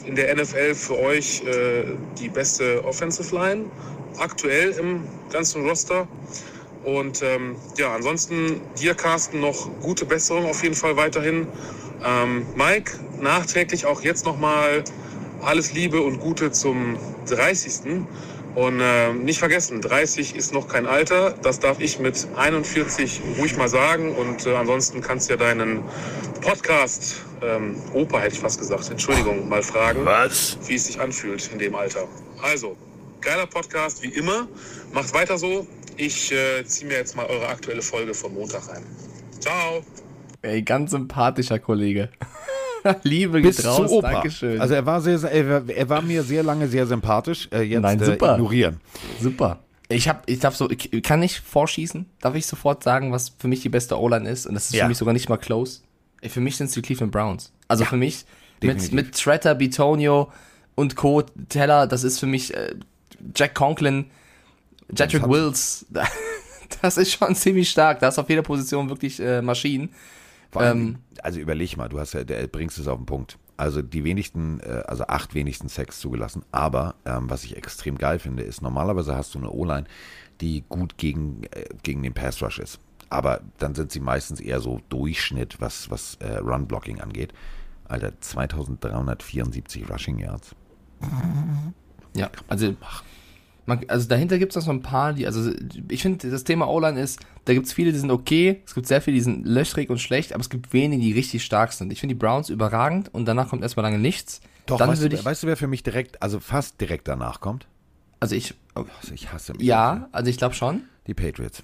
[0.06, 1.84] in der NFL für euch äh,
[2.20, 3.66] die beste Offensive Line
[4.18, 6.08] aktuell im ganzen Roster?
[6.84, 11.48] Und ähm, ja, ansonsten dir, Carsten, noch gute Besserung auf jeden Fall weiterhin.
[12.04, 14.84] Ähm, Mike, nachträglich auch jetzt nochmal
[15.42, 18.06] alles Liebe und Gute zum 30.
[18.56, 21.36] Und ähm, nicht vergessen, 30 ist noch kein Alter.
[21.42, 24.16] Das darf ich mit 41 ruhig mal sagen.
[24.16, 25.84] Und äh, ansonsten kannst du ja deinen
[26.42, 30.58] Podcast, ähm, Opa hätte ich fast gesagt, Entschuldigung, mal fragen Was?
[30.66, 32.08] wie es sich anfühlt in dem Alter.
[32.42, 32.76] Also,
[33.22, 34.48] geiler Podcast wie immer.
[34.92, 35.66] Macht weiter so.
[35.98, 38.84] Ich äh, ziehe mir jetzt mal eure aktuelle Folge vom Montag rein.
[39.40, 39.82] Ciao.
[40.42, 42.10] Ey, ganz sympathischer Kollege.
[43.04, 44.12] Liebe Bis geht zu raus, Opa.
[44.12, 44.60] Dankeschön.
[44.60, 47.48] Also er war sehr, sehr er, war- mir sehr lange sehr sympathisch.
[47.52, 48.34] Äh, jetzt Nein, äh, super.
[48.36, 48.80] ignorieren.
[49.20, 49.60] Super.
[49.90, 52.10] Ich hab, ich darf so, ich kann nicht vorschießen.
[52.22, 54.48] Darf ich sofort sagen, was für mich die beste O-Line ist?
[54.48, 54.86] Und das ist Ja.
[54.86, 55.82] für mich sogar nicht mal close.
[56.22, 57.52] Ey, Für mich sind es die Cleveland Browns.
[57.68, 58.26] Also für mich
[58.62, 58.92] mit, definitiv.
[58.94, 60.32] mit Tretter, Bitonio
[60.76, 61.24] und Co.
[61.50, 62.74] Teller, das ist für mich äh,
[63.36, 64.06] Jack Conklin,
[64.96, 65.86] Jedrick Wills.
[66.82, 68.00] Das ist schon ziemlich stark.
[68.00, 69.90] Da ist auf jeder Position wirklich äh, Maschinen.
[70.56, 73.38] Ähm, also überleg mal, du hast ja, der bringst es auf den Punkt.
[73.58, 76.44] Also die wenigsten, äh, also acht wenigsten Sex zugelassen.
[76.52, 79.86] Aber ähm, was ich extrem geil finde, ist normalerweise hast du eine O-Line,
[80.40, 82.80] die gut gegen, äh, gegen den Pass Rush ist.
[83.10, 87.34] Aber dann sind sie meistens eher so Durchschnitt, was, was äh, Run-Blocking angeht.
[87.88, 90.56] Alter, 2374 Rushing Yards.
[92.16, 92.76] Ja, also,
[93.66, 95.52] man, also dahinter gibt es noch so ein paar, die, also
[95.90, 98.88] ich finde, das Thema O-Line ist, da gibt es viele, die sind okay, es gibt
[98.88, 101.92] sehr viele, die sind löchrig und schlecht, aber es gibt wenige, die richtig stark sind.
[101.94, 104.42] Ich finde die Browns überragend und danach kommt erstmal lange nichts.
[104.66, 107.40] Doch, Dann weißt, du, ich, weißt du, wer für mich direkt, also fast direkt danach
[107.42, 107.68] kommt?
[108.20, 109.64] also ich, oh, Also ich hasse mich.
[109.64, 110.84] ja, also ich glaube schon.
[111.08, 111.64] Die Patriots.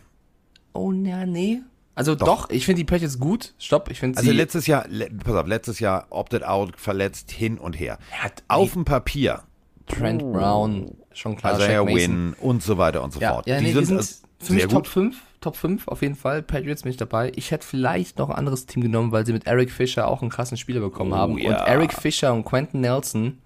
[0.73, 1.61] Oh, na, nee.
[1.93, 3.53] Also doch, ich finde die Patriots gut.
[3.59, 4.35] Stopp, ich finde Also sie.
[4.35, 7.97] letztes Jahr, le, pass auf, letztes Jahr opted out, verletzt, hin und her.
[8.11, 9.43] Er hat Auf dem Papier,
[9.87, 11.53] Trent Brown, schon klar.
[11.53, 11.97] also Shaq Herr Mason.
[11.99, 13.47] Win und so weiter und so Ja, fort.
[13.47, 14.87] ja nee, die sind, also für mich Top gut.
[14.87, 16.41] 5, Top 5 auf jeden Fall.
[16.41, 17.31] Patriots bin ich dabei.
[17.35, 20.31] Ich hätte vielleicht noch ein anderes Team genommen, weil sie mit Eric Fischer auch einen
[20.31, 21.37] krassen Spieler bekommen Oh, haben.
[21.37, 21.49] ja.
[21.61, 23.37] Und Eric Fischer und Quentin Nelson,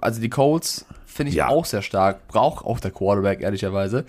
[0.00, 1.48] also die Colts, finde ich Ja.
[1.48, 2.26] auch sehr stark.
[2.28, 4.04] Braucht auch der Quarterback, ehrlicherweise.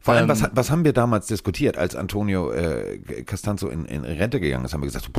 [0.00, 4.04] Vor allem, Ähm, was, was haben wir damals diskutiert, als Antonio äh, Castanzo in, in
[4.04, 4.72] Rente gegangen ist?
[4.72, 5.10] Haben wir gesagt,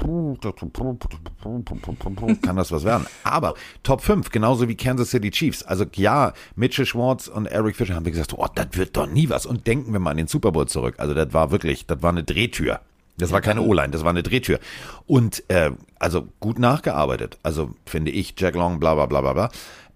[2.42, 3.06] kann das was werden?
[3.24, 3.54] Aber
[3.84, 5.62] Top 5, genauso wie Kansas City Chiefs.
[5.64, 9.30] Also ja, Mitchell Schwartz und Eric Fischer haben wir gesagt, oh, das wird doch nie
[9.30, 9.46] was.
[9.46, 10.96] Und denken wir mal an den Super Bowl zurück.
[10.98, 12.80] Also das war wirklich, das war eine Drehtür.
[13.18, 14.60] Das war keine O-Line, das war eine Drehtür.
[15.06, 17.38] Und äh, also gut nachgearbeitet.
[17.44, 19.50] Also finde ich, Jack Long, bla bla bla bla bla.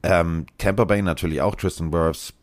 [0.06, 2.34] Ähm, Tampa Bay natürlich auch, Tristan Wirfs.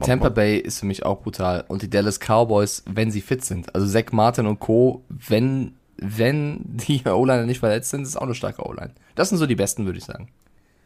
[0.00, 1.64] Tampa Bay ist für mich auch brutal.
[1.68, 3.74] Und die Dallas Cowboys, wenn sie fit sind.
[3.74, 8.22] Also Zach Martin und Co., wenn, wenn die O-Liner nicht verletzt sind, ist es auch
[8.22, 8.92] eine starke O-Line.
[9.14, 10.28] Das sind so die besten, würde ich sagen.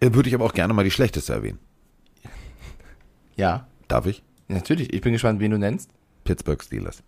[0.00, 1.58] Äh, Würde ich aber auch gerne mal die schlechteste erwähnen.
[3.36, 4.22] Ja, Darf ich?
[4.48, 4.92] natürlich.
[4.92, 5.90] Ich bin gespannt, wen du nennst.
[6.24, 7.02] Pittsburgh Steelers.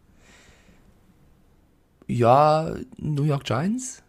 [2.06, 4.02] Ja, New York Giants?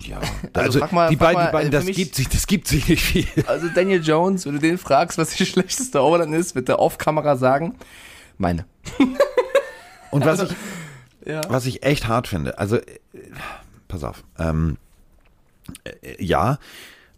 [0.00, 0.20] Ja,
[0.54, 2.68] Also frag mal- die beiden, mal, die beiden äh, das, mich- gibt sich, das gibt
[2.68, 3.26] sich nicht viel.
[3.46, 6.98] Also Daniel Jones, wenn du den fragst, was die schlechteste O-Line ist, wird er auf
[6.98, 7.76] Kamera sagen,
[8.38, 8.64] meine.
[10.10, 10.50] Und was ich,
[11.24, 11.40] Ja.
[11.48, 12.82] was ich echt hart finde, also, äh,
[13.88, 14.76] pass auf, ähm,
[15.84, 16.58] äh, ja,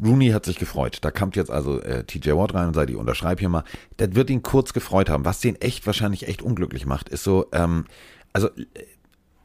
[0.03, 0.99] Rooney hat sich gefreut.
[1.03, 3.63] Da kommt jetzt also äh, TJ Watt rein und sagt, ich unterschreibe hier mal.
[3.99, 5.25] Das wird ihn kurz gefreut haben.
[5.25, 7.85] Was den echt wahrscheinlich echt unglücklich macht, ist so, ähm,
[8.33, 8.63] also äh,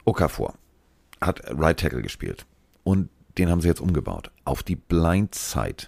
[0.04, 0.54] Okafor
[1.20, 2.46] hat Right Tackle gespielt
[2.84, 5.86] und den haben sie jetzt umgebaut auf die Blind Side.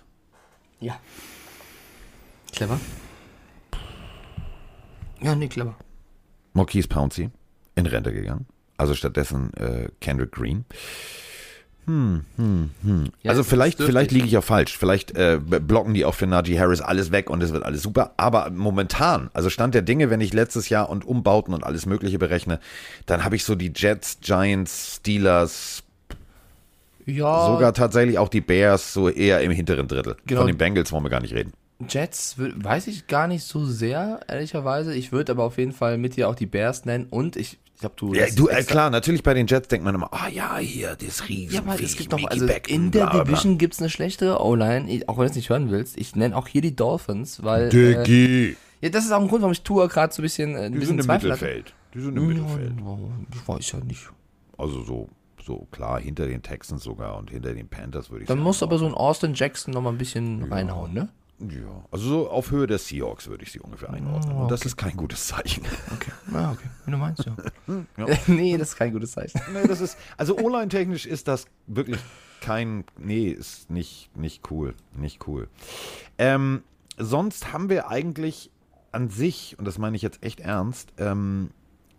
[0.80, 0.98] Ja.
[2.52, 2.80] Clever.
[5.20, 5.76] Ja, nee, clever.
[6.52, 7.30] Marquise Pouncey
[7.74, 8.46] in Rente gegangen.
[8.76, 10.64] Also stattdessen äh, Kendrick Green.
[13.22, 14.12] Ja, also das vielleicht, ist vielleicht dürftig.
[14.12, 14.76] liege ich auch falsch.
[14.76, 18.12] Vielleicht äh, blocken die auch für Najee Harris alles weg und es wird alles super.
[18.16, 22.18] Aber momentan, also Stand der Dinge, wenn ich letztes Jahr und Umbauten und alles Mögliche
[22.18, 22.60] berechne,
[23.06, 25.82] dann habe ich so die Jets, Giants, Steelers,
[27.06, 30.16] Ja, sogar tatsächlich auch die Bears so eher im hinteren Drittel.
[30.26, 30.42] Genau.
[30.42, 31.52] Von den Bengals wollen wir gar nicht reden.
[31.88, 34.94] Jets weiß ich gar nicht so sehr, ehrlicherweise.
[34.94, 37.82] Ich würde aber auf jeden Fall mit dir auch die Bears nennen und ich, ich
[37.82, 38.12] glaube, du.
[38.12, 41.28] Ja, du, äh, klar, natürlich bei den Jets denkt man immer, ah ja, hier, das
[41.30, 41.54] Riesen.
[41.54, 43.24] Ja, aber es gibt noch, Mickey also in der bla, bla, bla.
[43.24, 45.96] Division gibt es eine schlechtere O-Line, auch wenn du es nicht hören willst.
[45.96, 47.68] Ich nenne auch hier die Dolphins, weil.
[47.68, 48.56] Äh, Diggi.
[48.82, 50.72] ja, das ist auch ein Grund, warum ich Tour gerade so ein bisschen, äh, ein
[50.72, 51.44] Die bisschen sind im Zweifel hatte.
[51.46, 51.74] Mittelfeld.
[51.94, 52.72] Die sind im Mittelfeld.
[52.78, 52.98] Ja,
[53.34, 54.10] ich weiß ja nicht.
[54.58, 55.08] Also so,
[55.42, 58.44] so klar hinter den Texans sogar und hinter den Panthers würde ich Dann sagen.
[58.44, 61.08] muss aber so ein Austin Jackson noch mal ein bisschen reinhauen, ne?
[61.40, 64.36] Ja, also so auf Höhe der Seahawks würde ich sie ungefähr einordnen.
[64.36, 65.64] Und das ist kein gutes Zeichen.
[65.94, 66.12] Okay.
[66.34, 66.68] Ah, okay.
[66.84, 67.34] Wenn du meinst, ja.
[67.96, 68.06] Ja.
[68.26, 69.40] nee, das ist kein gutes Zeichen.
[69.52, 71.98] nee, das ist, also O-Line-technisch ist das wirklich
[72.40, 74.74] kein, nee, ist nicht, nicht cool.
[74.94, 75.48] Nicht cool.
[76.18, 76.62] Ähm,
[76.98, 78.50] sonst haben wir eigentlich
[78.92, 81.50] an sich, und das meine ich jetzt echt ernst, ähm,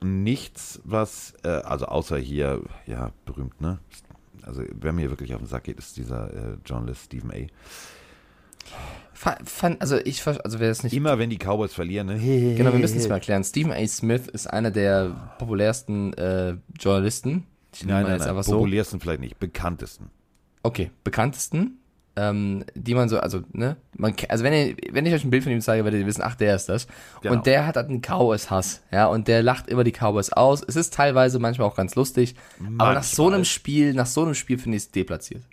[0.04, 3.80] nichts, was, äh, also außer hier, ja, berühmt, ne?
[4.44, 7.48] Also wer mir wirklich auf den Sack geht, ist dieser äh, Journalist Stephen A.
[9.80, 12.18] Also ich, also wer es nicht Immer wenn die Cowboys verlieren, ne?
[12.56, 13.44] Genau, wir müssen es mal erklären.
[13.44, 13.86] Stephen A.
[13.88, 17.46] Smith ist einer der populärsten äh, Journalisten.
[17.74, 18.54] Ich Nein, nein, nein, einfach so.
[18.54, 20.10] populärsten vielleicht nicht, bekanntesten.
[20.64, 21.80] Okay, bekanntesten,
[22.16, 25.44] ähm, die man so, also, ne, man, also wenn ihr, wenn ich euch ein Bild
[25.44, 26.88] von ihm zeige, werdet ihr wissen, ach, der ist das.
[27.22, 27.36] Genau.
[27.36, 30.64] Und der hat halt einen Cowboys-Hass, ja, und der lacht immer die Cowboys aus.
[30.68, 32.36] Es ist teilweise manchmal auch ganz lustig,
[32.78, 33.36] aber nach so Manchmal.
[33.36, 35.44] einem Spiel, nach so einem Spiel finde ich es deplatziert.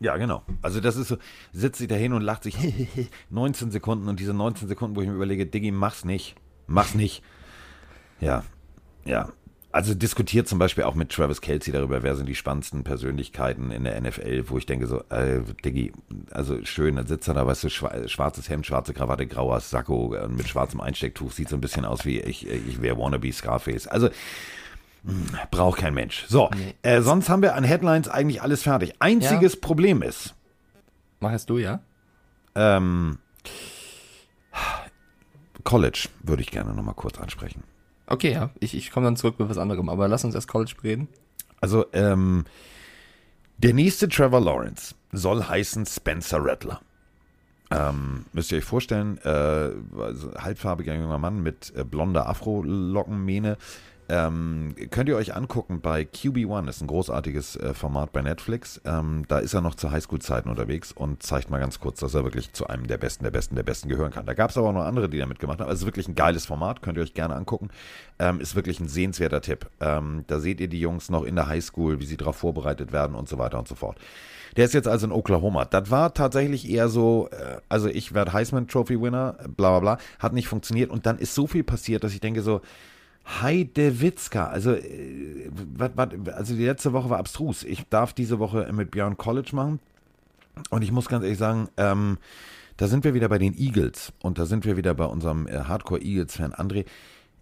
[0.00, 0.42] Ja, genau.
[0.62, 1.16] Also das ist so,
[1.52, 2.56] sitzt sich da hin und lacht sich
[3.30, 6.36] 19 Sekunden und diese 19 Sekunden, wo ich mir überlege, Diggi, mach's nicht.
[6.66, 7.22] Mach's nicht.
[8.20, 8.44] Ja,
[9.04, 9.30] ja.
[9.72, 13.84] Also diskutiert zum Beispiel auch mit Travis Kelsey darüber, wer sind die spannendsten Persönlichkeiten in
[13.84, 15.92] der NFL, wo ich denke so, äh, Diggi,
[16.30, 20.14] also schön, dann sitzt er da, weißt du, schwa- schwarzes Hemd, schwarze Krawatte, grauer Sakko
[20.14, 23.86] äh, mit schwarzem Einstecktuch, sieht so ein bisschen aus wie ich, ich wäre wannabe Scarface.
[23.86, 24.08] Also
[25.50, 26.24] braucht kein Mensch.
[26.28, 26.50] So,
[26.82, 28.94] äh, sonst haben wir an Headlines eigentlich alles fertig.
[28.98, 30.34] Einziges Problem ist,
[31.20, 31.80] Mach es du, ja?
[32.54, 33.18] ähm,
[35.64, 37.62] College würde ich gerne nochmal kurz ansprechen.
[38.06, 40.74] Okay, ja, ich, ich komme dann zurück mit was anderem, aber lass uns erst College
[40.82, 41.08] reden.
[41.60, 42.44] Also, ähm,
[43.58, 46.80] der nächste Trevor Lawrence soll heißen Spencer Rattler.
[47.70, 53.56] Ähm, müsst ihr euch vorstellen, äh, also halbfarbiger junger Mann mit äh, blonder Afro-Lockenmähne.
[54.08, 58.80] Ähm, könnt ihr euch angucken bei QB1, ist ein großartiges äh, Format bei Netflix.
[58.84, 62.22] Ähm, da ist er noch zu Highschool-Zeiten unterwegs und zeigt mal ganz kurz, dass er
[62.22, 64.24] wirklich zu einem der Besten, der Besten, der Besten gehören kann.
[64.24, 65.68] Da gab es aber auch noch andere, die da mitgemacht haben.
[65.68, 67.70] Also ist wirklich ein geiles Format, könnt ihr euch gerne angucken.
[68.18, 69.66] Ähm, ist wirklich ein sehenswerter Tipp.
[69.80, 73.16] Ähm, da seht ihr die Jungs noch in der Highschool, wie sie darauf vorbereitet werden
[73.16, 73.98] und so weiter und so fort.
[74.56, 75.64] Der ist jetzt also in Oklahoma.
[75.64, 79.98] Das war tatsächlich eher so, äh, also ich werde Heisman Trophy Winner, bla bla bla,
[80.18, 82.60] hat nicht funktioniert und dann ist so viel passiert, dass ich denke so,
[83.26, 87.64] Heide Witzka, also, äh, wat, wat, also die letzte Woche war abstrus.
[87.64, 89.80] Ich darf diese Woche mit Björn College machen
[90.70, 92.18] und ich muss ganz ehrlich sagen, ähm,
[92.76, 95.58] da sind wir wieder bei den Eagles und da sind wir wieder bei unserem äh,
[95.60, 96.84] Hardcore Eagles-Fan André.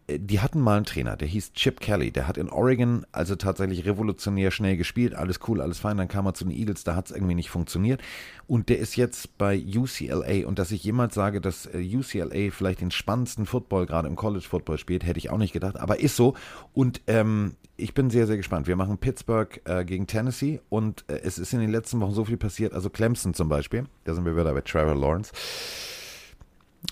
[0.07, 2.11] Äh, die hatten mal einen Trainer, der hieß Chip Kelly.
[2.11, 5.15] Der hat in Oregon also tatsächlich revolutionär schnell gespielt.
[5.15, 5.97] Alles cool, alles fein.
[5.97, 8.03] Dann kam er zu den Eagles, da hat es irgendwie nicht funktioniert.
[8.47, 10.47] Und der ist jetzt bei UCLA.
[10.47, 14.47] Und dass ich jemals sage, dass äh, UCLA vielleicht den spannendsten Football gerade im College
[14.49, 15.79] Football spielt, hätte ich auch nicht gedacht.
[15.79, 16.35] Aber ist so.
[16.73, 18.67] Und ähm, ich bin sehr, sehr gespannt.
[18.67, 20.61] Wir machen Pittsburgh äh, gegen Tennessee.
[20.69, 22.73] Und äh, es ist in den letzten Wochen so viel passiert.
[22.73, 23.87] Also Clemson zum Beispiel.
[24.05, 25.33] Da sind wir wieder bei Trevor Lawrence.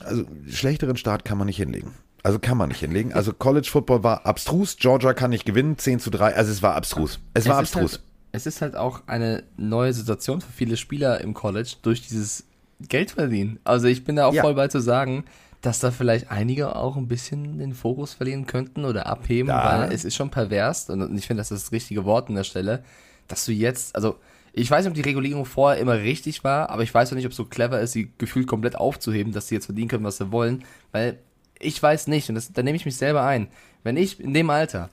[0.01, 1.93] Also schlechteren Start kann man nicht hinlegen.
[2.23, 3.13] Also kann man nicht hinlegen.
[3.13, 4.77] Also College Football war abstrus.
[4.77, 5.77] Georgia kann nicht gewinnen.
[5.79, 6.35] 10 zu 3.
[6.37, 7.19] Also es war abstrus.
[7.35, 7.93] Es war ist abstrus.
[7.95, 8.03] Halt,
[8.33, 12.45] es ist halt auch eine neue Situation für viele Spieler im College durch dieses
[12.81, 13.59] Geld verdienen.
[13.65, 14.43] Also ich bin da auch Ja.
[14.43, 15.25] voll bei zu sagen,
[15.63, 19.93] dass da vielleicht einige auch ein bisschen den Fokus verlieren könnten oder abheben, Da- weil
[19.93, 22.83] es ist schon pervers und ich finde, das ist das richtige Wort an der Stelle,
[23.29, 24.17] dass du jetzt, also
[24.53, 27.27] ich weiß nicht, ob die Regulierung vorher immer richtig war, aber ich weiß auch nicht,
[27.27, 30.17] ob es so clever ist, sie gefühlt komplett aufzuheben, dass sie jetzt verdienen können, was
[30.19, 31.19] sie wollen, weil
[31.63, 33.49] ich weiß nicht, und das, da nehme ich mich selber ein,
[33.83, 34.91] wenn ich in dem Alter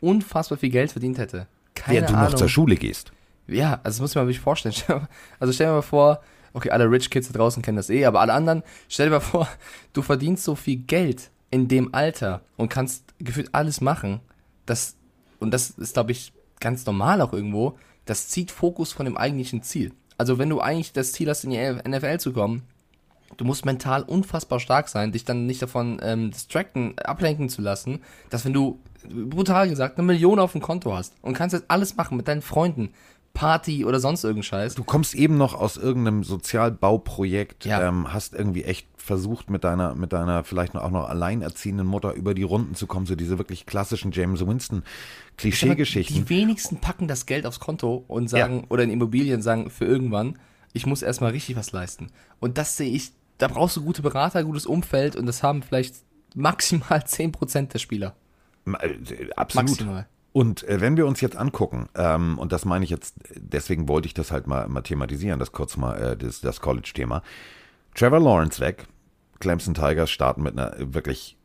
[0.00, 3.12] unfassbar viel Geld verdient hätte, keine Während du Ahnung, noch zur Schule gehst.
[3.46, 4.72] ja, also das muss vorstellen.
[4.76, 6.20] Stell dir mal- Also stell dir mal vor,
[6.52, 9.20] okay, alle Rich Kids da draußen kennen das eh, aber alle anderen, stell dir mal
[9.20, 9.48] vor,
[9.92, 14.20] du verdienst so viel Geld in dem Alter und kannst gefühlt alles machen.
[14.66, 14.96] Das,
[15.38, 17.78] und das ist, glaube ich, ganz normal auch irgendwo.
[18.04, 19.92] Das zieht Fokus von dem eigentlichen Ziel.
[20.18, 22.62] Also wenn du eigentlich das Ziel hast, in die NFL zu kommen,
[23.36, 28.00] du musst mental unfassbar stark sein, dich dann nicht davon ähm, distracten, ablenken zu lassen,
[28.30, 31.96] dass wenn du, brutal gesagt, eine Million auf dem Konto hast und kannst jetzt alles
[31.96, 32.90] machen mit deinen Freunden,
[33.34, 34.74] Party oder sonst irgendein Scheiß.
[34.76, 37.86] Du kommst eben noch aus irgendeinem Sozialbauprojekt, Ja.
[37.86, 42.14] ähm, hast irgendwie echt versucht, mit deiner, mit deiner vielleicht noch auch noch alleinerziehenden Mutter
[42.14, 44.82] über die Runden zu kommen, so diese wirklich klassischen James Winston
[45.36, 46.16] Klischeegeschichten.
[46.16, 50.38] Die wenigsten packen das Geld aufs Konto und sagen, oder in Immobilien sagen, für irgendwann,
[50.72, 52.08] ich muss erstmal richtig was leisten.
[52.40, 55.96] Und das sehe ich, da brauchst du gute Berater, gutes Umfeld und das haben vielleicht
[56.34, 58.14] maximal 10% der Spieler.
[58.66, 59.68] Äh, Absolut.
[59.70, 60.06] Maximal.
[60.32, 64.06] Und äh, wenn wir uns jetzt angucken, ähm, und das meine ich jetzt, deswegen wollte
[64.06, 67.22] ich das halt mal, mal thematisieren, das kurz mal, äh, das, das College-Thema.
[67.94, 68.86] Trevor Lawrence weg,
[69.40, 71.38] Clemson Tigers starten mit einer wirklich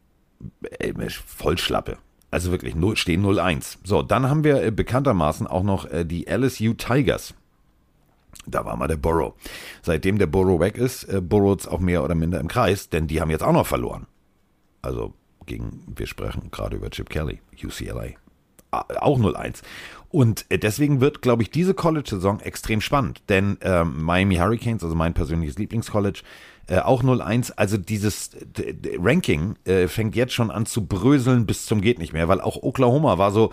[0.79, 1.97] äh, Vollschlappe.
[2.31, 3.77] Also wirklich, null, stehen 0-1.
[3.83, 7.33] So, dann haben wir äh, bekanntermaßen auch noch äh, die LSU Tigers.
[8.47, 9.33] Da war mal der Burrow.
[9.81, 13.21] Seitdem der Burrow weg ist, äh, burrowt's auch mehr oder minder im Kreis, denn die
[13.21, 14.07] haben jetzt auch noch verloren.
[14.81, 15.13] Also
[15.45, 18.15] gegen, wir sprechen gerade über Chip Kelly, UCLA.
[18.71, 19.61] Auch 0-1.
[20.09, 23.21] Und äh, deswegen wird, glaube ich, diese College-Saison extrem spannend.
[23.27, 26.21] Denn ähm, Miami Hurricanes, also mein persönliches Lieblingscollege,
[26.67, 27.51] äh, auch 0-1.
[27.57, 28.31] Also dieses
[28.97, 32.63] Ranking äh, fängt jetzt schon an zu bröseln bis zum geht nicht mehr, weil auch
[32.63, 33.51] Oklahoma war so,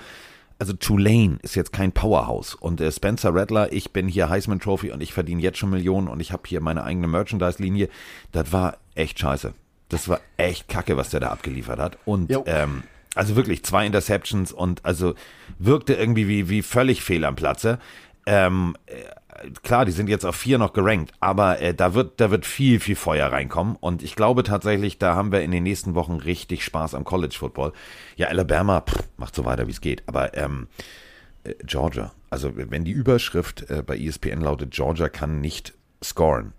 [0.59, 4.91] also Tulane ist jetzt kein Powerhouse und äh, Spencer Rattler, ich bin hier Heisman Trophy
[4.91, 7.89] und ich verdiene jetzt schon Millionen und ich habe hier meine eigene Merchandise-Linie.
[8.33, 9.55] Das war echt scheiße.
[9.89, 11.99] Das war echt kacke, was der da abgeliefert hat.
[12.05, 12.83] Und ähm,
[13.15, 15.15] also wirklich zwei Interceptions und also
[15.59, 17.79] wirkte irgendwie wie, wie völlig fehl am Platze.
[18.27, 18.95] Ähm, äh,
[19.63, 22.81] klar, die sind jetzt auf vier noch gerankt, aber äh, da wird, da wird viel,
[22.81, 23.77] viel Feuer reinkommen.
[23.77, 27.37] Und ich glaube tatsächlich, da haben wir in den nächsten Wochen richtig Spaß am College
[27.39, 27.73] Football.
[28.17, 30.03] Ja, Alabama pff, macht so weiter, wie es geht.
[30.07, 30.69] Aber ähm,
[31.45, 36.53] äh, Georgia, also wenn die Überschrift äh, bei ESPN lautet, Georgia kann nicht scoren,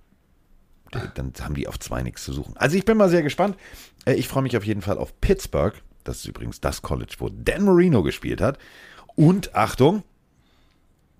[0.92, 2.58] dann haben die auf zwei nichts zu suchen.
[2.58, 3.58] Also ich bin mal sehr gespannt.
[4.06, 5.74] Äh, ich freue mich auf jeden Fall auf Pittsburgh.
[6.04, 8.58] Das ist übrigens das College, wo Dan Marino gespielt hat.
[9.16, 10.04] Und Achtung,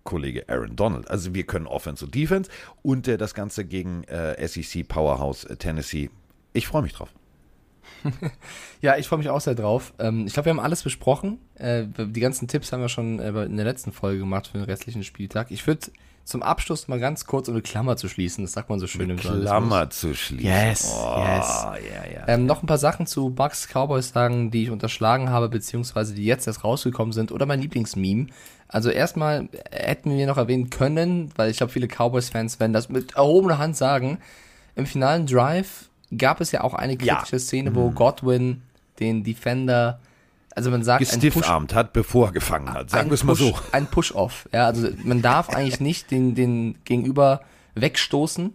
[0.10, 1.10] Kollege Aaron Donald.
[1.10, 2.50] Also wir können Offense und Defense
[2.82, 6.10] und äh, das Ganze gegen äh, SEC Powerhouse äh, Tennessee.
[6.54, 7.14] Ich freue mich drauf.
[8.82, 9.94] Ja, ich freue mich auch sehr drauf.
[10.00, 11.38] Ähm, ich glaube, wir haben alles besprochen.
[11.56, 14.64] Äh, die ganzen Tipps haben wir schon äh, in der letzten Folge gemacht für den
[14.64, 15.52] restlichen Spieltag.
[15.52, 15.92] Ich würde
[16.24, 18.46] zum Abschluss mal ganz kurz um eine Klammer zu schließen.
[18.46, 19.50] Das sagt man so schön im Journalismus.
[19.50, 20.46] Klammer zu schließen.
[20.46, 21.66] Yes, oh, yes.
[21.92, 22.28] Ja, ja.
[22.28, 26.24] Ähm, noch ein paar Sachen zu Bucks Cowboys sagen, die ich unterschlagen habe, beziehungsweise die
[26.24, 28.28] jetzt erst rausgekommen sind, oder mein Lieblingsmeme.
[28.72, 33.16] Also erstmal hätten wir noch erwähnen können, weil ich glaube, viele Cowboys-Fans werden das mit
[33.16, 34.20] erhobener Hand sagen.
[34.76, 37.16] Im finalen Drive gab es ja auch eine Ja.
[37.16, 38.62] kritische Szene, wo Godwin
[39.00, 40.00] den Defender,
[40.56, 42.90] also man sagt, gestiffarmt hat, bevor er gefangen hat.
[42.92, 43.58] Sagen wir es mal so.
[43.72, 44.48] Ein Push-Off.
[44.54, 47.42] Ja, also man darf eigentlich nicht den, den Gegenüber
[47.76, 48.54] wegstoßen.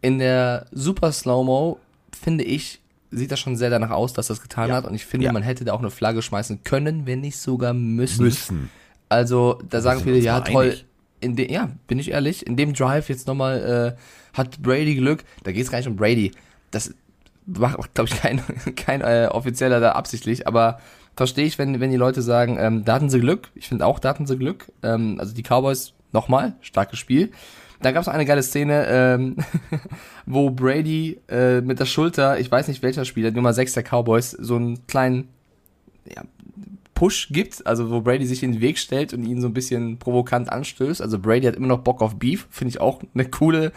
[0.00, 1.78] In der Super Slow-Mo,
[2.20, 2.80] finde ich,
[3.12, 4.76] sieht das schon sehr danach aus, dass das getan Ja.
[4.76, 4.86] hat.
[4.86, 5.32] Und ich finde, Ja.
[5.32, 8.24] man hätte da auch eine Flagge schmeißen können, wenn nicht sogar müssen.
[8.24, 8.70] Müssen.
[9.12, 10.64] Also, da sagen viele, ja, toll.
[10.64, 10.86] einig.
[11.20, 15.22] In de, ja, bin ich ehrlich, in dem Drive jetzt nochmal äh, hat Brady Glück.
[15.44, 16.32] Da geht es gar nicht um Brady.
[16.70, 16.94] Das
[17.46, 18.40] macht, glaube ich, kein,
[18.76, 20.80] kein äh, offizieller da absichtlich, aber
[21.14, 23.50] verstehe ich, wenn, wenn die Leute sagen, ähm, da hatten sie Glück.
[23.54, 24.72] Ich finde auch, da hatten sie Glück.
[24.82, 27.30] Ähm, also die Cowboys, nochmal, starkes Spiel.
[27.82, 29.36] Da gab es eine geile Szene, ähm,
[30.26, 34.30] wo Brady äh, mit der Schulter, ich weiß nicht welcher Spieler, Nummer 6 der Cowboys,
[34.30, 35.28] so einen kleinen
[36.06, 36.22] ja,
[37.02, 39.98] Push gibt, also wo Brady sich in den Weg stellt und ihn so ein bisschen
[39.98, 41.02] provokant anstößt.
[41.02, 43.72] Also Brady hat immer noch Bock auf Beef, finde ich auch eine coole,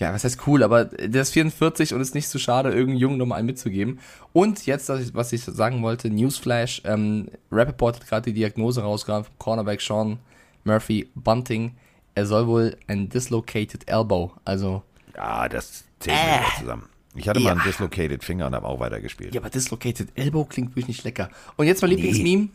[0.00, 3.18] ja, was heißt cool, aber der ist 44 und ist nicht zu schade, irgendeinen Jungen
[3.18, 4.00] nochmal einen mitzugeben.
[4.32, 9.38] Und jetzt, was ich sagen wollte, Newsflash, ähm, Rappaport hat gerade die Diagnose rausgegraben vom
[9.38, 10.18] Cornerback Sean
[10.64, 11.76] Murphy Bunting.
[12.16, 14.82] Er soll wohl ein dislocated elbow, also
[15.14, 16.40] Ja, das zählt Äh.
[16.40, 16.88] nicht zusammen.
[17.14, 17.44] Ich hatte Ja.
[17.44, 19.32] mal einen dislocated Finger und habe auch weitergespielt.
[19.32, 21.30] Ja, aber Dislocated Elbow klingt wirklich nicht lecker.
[21.54, 22.48] Und jetzt mein Lieblingsmeme.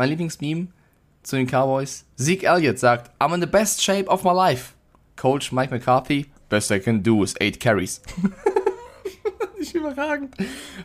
[0.00, 0.68] Mein Lieblingsmeme
[1.22, 2.06] zu den Cowboys.
[2.16, 4.72] Zeke Elliott sagt, I'm in the best shape of my life.
[5.16, 8.00] Coach Mike McCarthy, best I can do is eight carries.
[9.58, 10.34] nicht überragend.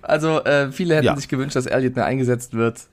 [0.02, 1.16] Also, äh, viele hätten Ja.
[1.16, 2.88] sich gewünscht, dass Elliott mehr eingesetzt wird.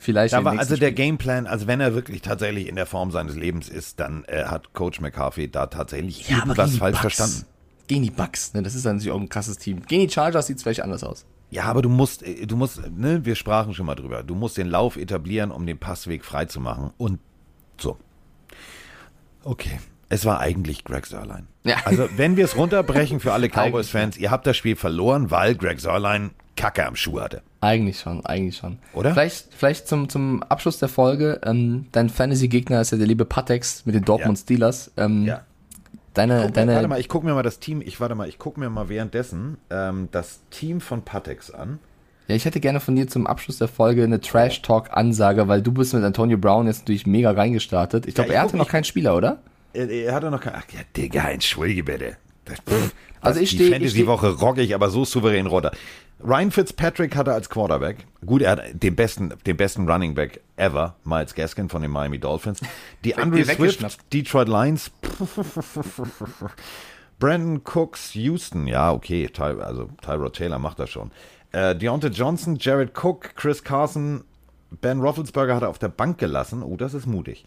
[0.00, 0.94] Vielleicht nächsten also der Spiel.
[0.96, 4.72] Gameplan, also wenn er wirklich tatsächlich in der Form seines Lebens ist, dann äh, hat
[4.74, 7.14] Coach McCarthy da tatsächlich Ja, aber irgendwas falsch Bucks.
[7.16, 7.46] verstanden.
[7.86, 8.62] Gegen die Bucks, ne?
[8.64, 9.82] Das ist dann natürlich auch ein krasses Team.
[9.86, 11.24] Gegen die Chargers sieht es vielleicht anders aus.
[11.50, 14.22] Ja, aber du musst, äh, du musst, ne, wir sprachen schon mal drüber.
[14.22, 16.90] Du musst den Lauf etablieren, um den Passweg frei zu machen.
[16.98, 17.20] Und
[17.78, 17.96] so.
[19.44, 19.78] Okay.
[20.10, 21.46] Es war eigentlich Greg Sörlein.
[21.64, 21.76] Ja.
[21.84, 25.80] Also, wenn wir es runterbrechen für alle Cowboys-Fans, ihr habt das Spiel verloren, weil Greg
[25.80, 27.42] Sörlein Kacke am Schuh hatte.
[27.60, 28.78] Eigentlich schon, eigentlich schon.
[28.94, 29.12] Oder?
[29.12, 33.84] Vielleicht, vielleicht zum, zum Abschluss der Folge, ähm, dein Fantasy-Gegner ist ja der liebe Patex
[33.86, 34.42] mit den Dortmund Ja.
[34.42, 34.90] Steelers.
[34.96, 35.42] Ähm, Ja.
[36.14, 38.38] Deine, Guck, deine, warte mal, ich gucke mir mal das Team, ich warte mal, ich
[38.38, 41.78] gucke mir mal währenddessen ähm, das Team von Patex an.
[42.26, 45.94] ja, ich hätte gerne von dir zum Abschluss der Folge eine Trash-Talk-Ansage, weil du bist
[45.94, 48.06] mit Antonio Brown jetzt natürlich mega reingestartet.
[48.06, 49.38] Ich glaube, ich er hatte noch keinen Spieler, oder?
[49.72, 50.54] Er, er hatte noch kein.
[50.56, 52.16] Ach ja, Digga, entschuldige bitte.
[52.50, 55.72] Pff, Also ich die steh- ich Fantasy-Woche rocke ich aber so souverän runter.
[56.20, 60.96] Ryan Fitzpatrick hatte als Quarterback, gut, er hat den besten, den besten Running Back ever,
[61.04, 62.60] Miles Gaskin von den Miami Dolphins.
[63.04, 64.12] Die Andre Swift.
[64.12, 64.90] Detroit Lions,
[67.18, 71.10] Brandon Cooks, Houston, ja, okay, Ty, also Tyrod Taylor macht das schon.
[71.52, 74.24] Äh, Deontay Johnson, Jared Cook, Chris Carson,
[74.80, 76.62] Ben Roethlisberger hat er auf der Bank gelassen.
[76.62, 77.44] Oh, das ist mutig.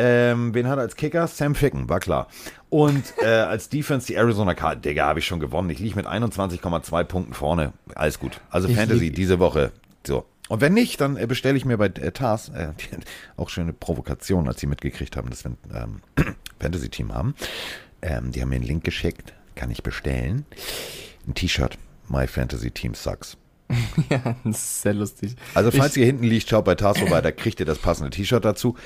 [0.00, 1.26] Ähm, wen hat er als Kicker?
[1.26, 2.28] Sam Ficken, war klar.
[2.70, 4.82] Und äh, als Defense die Arizona Cardinals.
[4.84, 5.68] Digga, habe ich schon gewonnen.
[5.70, 7.72] Ich liege mit 21,2 Punkten vorne.
[7.94, 8.40] Alles gut.
[8.50, 9.72] Also Ich Fantasy lieg- diese Woche.
[10.06, 10.24] So.
[10.48, 12.68] Und wenn nicht, dann äh, bestelle ich mir bei äh, TAS, äh,
[13.36, 17.34] auch schöne Provokation, als sie mitgekriegt haben, dass wir ein ähm, Fantasy-Team haben.
[18.00, 19.34] Ähm, die haben mir einen Link geschickt.
[19.56, 20.46] Kann ich bestellen.
[21.26, 21.76] Ein T-Shirt.
[22.08, 23.36] My Fantasy Team Sucks.
[24.08, 25.34] ja, das ist sehr lustig.
[25.52, 28.08] Also falls ich, ihr hinten liegt, schaut bei TAS vorbei, da kriegt ihr das passende
[28.10, 28.76] T-Shirt dazu.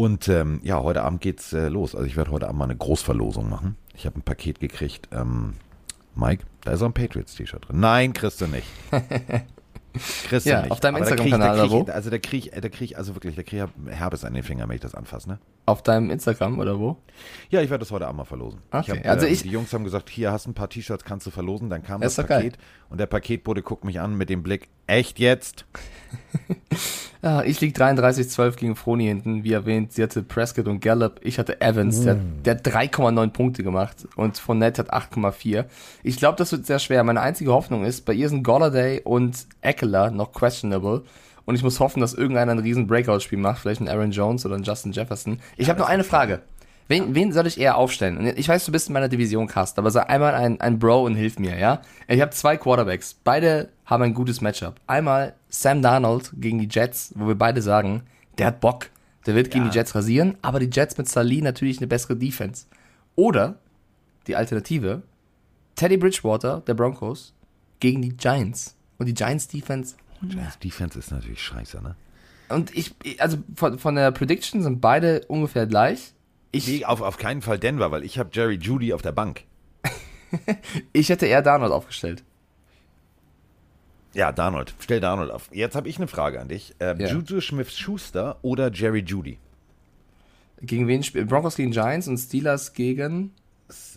[0.00, 1.94] Und ähm, ja, heute Abend geht's äh, los.
[1.94, 3.76] Also ich werde heute Abend mal eine Großverlosung machen.
[3.94, 5.08] Ich habe ein Paket gekriegt.
[5.12, 5.56] Ähm,
[6.14, 7.80] Mike, da ist auch ein Patriots-T-Shirt drin.
[7.80, 8.66] Nein, kriegst du nicht.
[10.28, 10.70] Kriegst Ja, du nicht.
[10.70, 11.82] auf deinem Instagram-Kanal oder wo?
[11.90, 14.44] Also da kriege ich, da krieg ich, also wirklich, da kriege ich Herbes an den
[14.44, 15.38] Fingern, wenn ich das anfasse, ne?
[15.66, 16.96] Auf deinem Instagram oder wo?
[17.50, 18.60] Ja, ich werde das heute Abend mal verlosen.
[18.70, 20.68] Okay, Ich hab, also ähm, ich- die Jungs haben gesagt, hier hast du ein paar
[20.68, 21.70] T-Shirts, kannst du verlosen.
[21.70, 22.42] Dann kam Ist das doch geil.
[22.52, 25.64] Paket und der Paketbote guckt mich an mit dem Blick, echt jetzt?
[27.22, 29.44] Ja, ich lieg 33-12 gegen Froni hinten.
[29.44, 31.20] Wie erwähnt, sie hatte Prescott und Gallup.
[31.22, 35.64] Ich hatte Evans, der, der hat 3,9 Punkte gemacht und Fournette hat 8,4.
[36.02, 37.04] Ich glaube, das wird sehr schwer.
[37.04, 41.02] Meine einzige Hoffnung ist, bei ihr sind Golladay und Eckler noch questionable.
[41.46, 43.60] Und ich muss hoffen, dass irgendeiner ein riesen Breakout-Spiel macht.
[43.60, 45.40] Vielleicht ein Aaron Jones oder ein Justin Jefferson.
[45.56, 46.42] Ich habe noch eine Frage.
[46.90, 48.34] Wen, wen soll ich eher aufstellen?
[48.36, 51.14] Ich weiß, du bist in meiner Division Cast, aber sei einmal ein, ein Bro und
[51.14, 51.82] hilf mir, ja?
[52.08, 53.14] Ich habe zwei Quarterbacks.
[53.14, 54.80] Beide haben ein gutes Matchup.
[54.88, 58.02] Einmal Sam Darnold gegen die Jets, wo wir beide sagen,
[58.38, 58.88] der hat Bock.
[59.24, 62.66] Der wird gegen die Jets rasieren, aber die Jets mit Salih natürlich eine bessere Defense.
[63.14, 63.60] Oder
[64.26, 65.02] die Alternative,
[65.76, 67.34] Teddy Bridgewater, der Broncos,
[67.78, 68.74] gegen die Giants.
[68.98, 71.94] Und die Giants Defense Das Defense ist natürlich scheiße, ne?
[72.48, 76.14] und ich, also von, von der Prediction sind beide ungefähr gleich.
[76.52, 79.44] Ich, Nee, auf, auf keinen Fall Denver, weil ich habe Jerry Judy auf der Bank.
[80.92, 82.24] ich hätte eher Darnold aufgestellt.
[84.12, 84.74] Ja, Darnold.
[84.80, 85.48] Stell Darnold auf.
[85.52, 86.74] Jetzt habe ich eine Frage an dich.
[86.80, 87.08] Ähm, Ja.
[87.12, 89.38] Juju Smith-Schuster oder Jerry Judy?
[90.62, 93.32] Gegen wen spielt Broncos gegen Giants und Steelers gegen.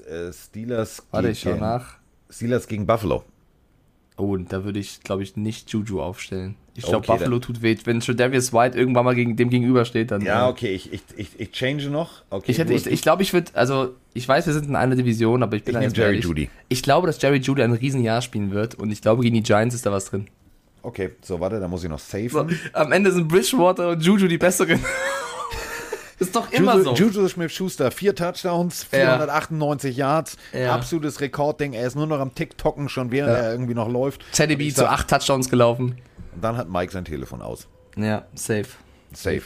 [0.08, 1.98] Äh, Steelers Warte, ich schau gegen nach.
[2.30, 3.24] Steelers gegen Buffalo.
[4.16, 6.56] Oh, da würde ich, glaube ich, nicht Juju aufstellen.
[6.76, 7.78] Ich glaube, Okay, Buffalo tut weh.
[7.84, 10.22] Wenn Tredavious White irgendwann mal gegen dem gegenübersteht, dann.
[10.22, 12.24] Ja, äh, okay, ich, ich, ich, ich change noch.
[12.32, 14.96] Okay, Ich, du ich, ich glaube, ich würde, also ich weiß, wir sind in einer
[14.96, 16.26] Division, aber ich bin Ich da nehm jetzt Jerry ehrlich.
[16.26, 16.50] Jeudy.
[16.70, 19.76] Ich glaube, dass Jerry Judy ein Riesenjahr spielen wird und ich glaube, gegen die Giants
[19.76, 20.28] ist da was drin.
[20.82, 22.30] okay, so, warte, da muss ich noch safen.
[22.30, 24.80] So, am Ende sind Bridgewater und Juju die besseren.
[26.20, 26.94] ist doch immer Juju, so.
[26.96, 29.18] Juju Smith-Schuster, vier Touchdowns, Ja.
[29.18, 30.74] 498 Yards, Ja.
[30.74, 31.74] absolutes Rekordding.
[31.74, 33.40] Er ist nur noch am TikToken schon, während Ja.
[33.44, 34.24] er irgendwie noch läuft.
[34.34, 35.98] Teddy B zu acht Touchdowns gelaufen.
[36.36, 37.68] Und dann hat Mike sein Telefon aus.
[37.96, 38.68] Ja, safe.
[39.14, 39.44] Safe.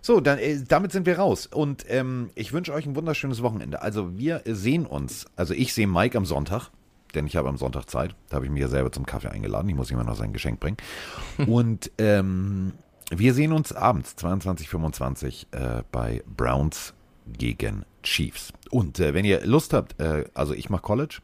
[0.00, 1.46] So, dann, äh, damit sind wir raus.
[1.46, 3.82] Und ähm, ich wünsche euch ein wunderschönes Wochenende.
[3.82, 6.70] Also wir sehen uns, also ich sehe Mike am Sonntag,
[7.14, 8.14] denn ich habe am Sonntag Zeit.
[8.28, 9.68] Da habe ich mich ja selber zum Kaffee eingeladen.
[9.68, 10.76] Ich muss ihm noch sein Geschenk bringen.
[11.46, 12.72] Und ähm,
[13.10, 16.94] wir sehen uns abends 22:25 äh, bei Browns
[17.26, 18.52] gegen Chiefs.
[18.70, 21.20] Und äh, wenn ihr Lust habt, äh, also ich mache College,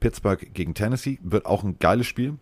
[0.00, 2.38] Pittsburgh gegen Tennessee, wird auch ein geiles Spiel.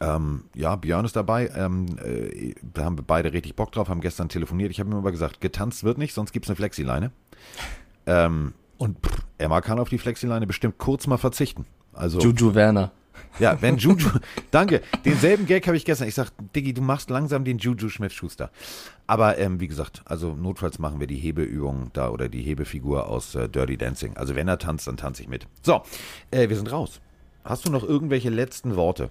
[0.00, 1.50] Ähm, ja, Björn ist dabei.
[1.56, 4.70] Ähm, äh, da haben wir beide richtig Bock drauf, haben gestern telefoniert.
[4.70, 7.12] Ich habe ihm aber gesagt, getanzt wird nicht, sonst gibt es eine Flexileine.
[8.06, 11.64] Ähm, und pff, Emma kann auf die Flexileine bestimmt kurz mal verzichten.
[11.92, 12.92] Also, Juju Werner.
[13.38, 14.10] ja, wenn Juju,
[14.50, 16.08] danke, denselben Gag habe ich gestern.
[16.08, 18.50] Ich sag, Diggi, du machst langsam den Juju Schmidt-Schuster.
[19.06, 23.34] Aber ähm, wie gesagt, also notfalls machen wir die Hebeübung da oder die Hebefigur aus
[23.34, 24.16] äh, Dirty Dancing.
[24.16, 25.46] Also wenn er tanzt, dann tanze ich mit.
[25.62, 25.82] So,
[26.30, 27.00] äh, wir sind raus.
[27.44, 29.08] Hast du noch irgendwelche letzten Worte?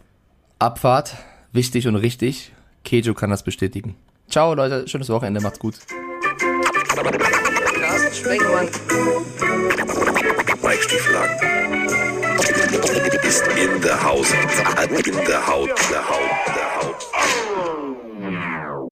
[0.59, 1.15] Abfahrt,
[1.51, 2.53] wichtig und richtig.
[2.83, 3.95] Kejo kann das bestätigen.
[4.29, 4.87] Ciao, Leute.
[4.87, 5.41] Schönes Wochenende.
[5.41, 5.75] Macht's gut.
[13.23, 14.31] Ist in der Haus.
[14.31, 14.45] In
[14.87, 15.27] Haut.
[15.27, 15.69] Der Haut.
[15.91, 16.54] Der Haut.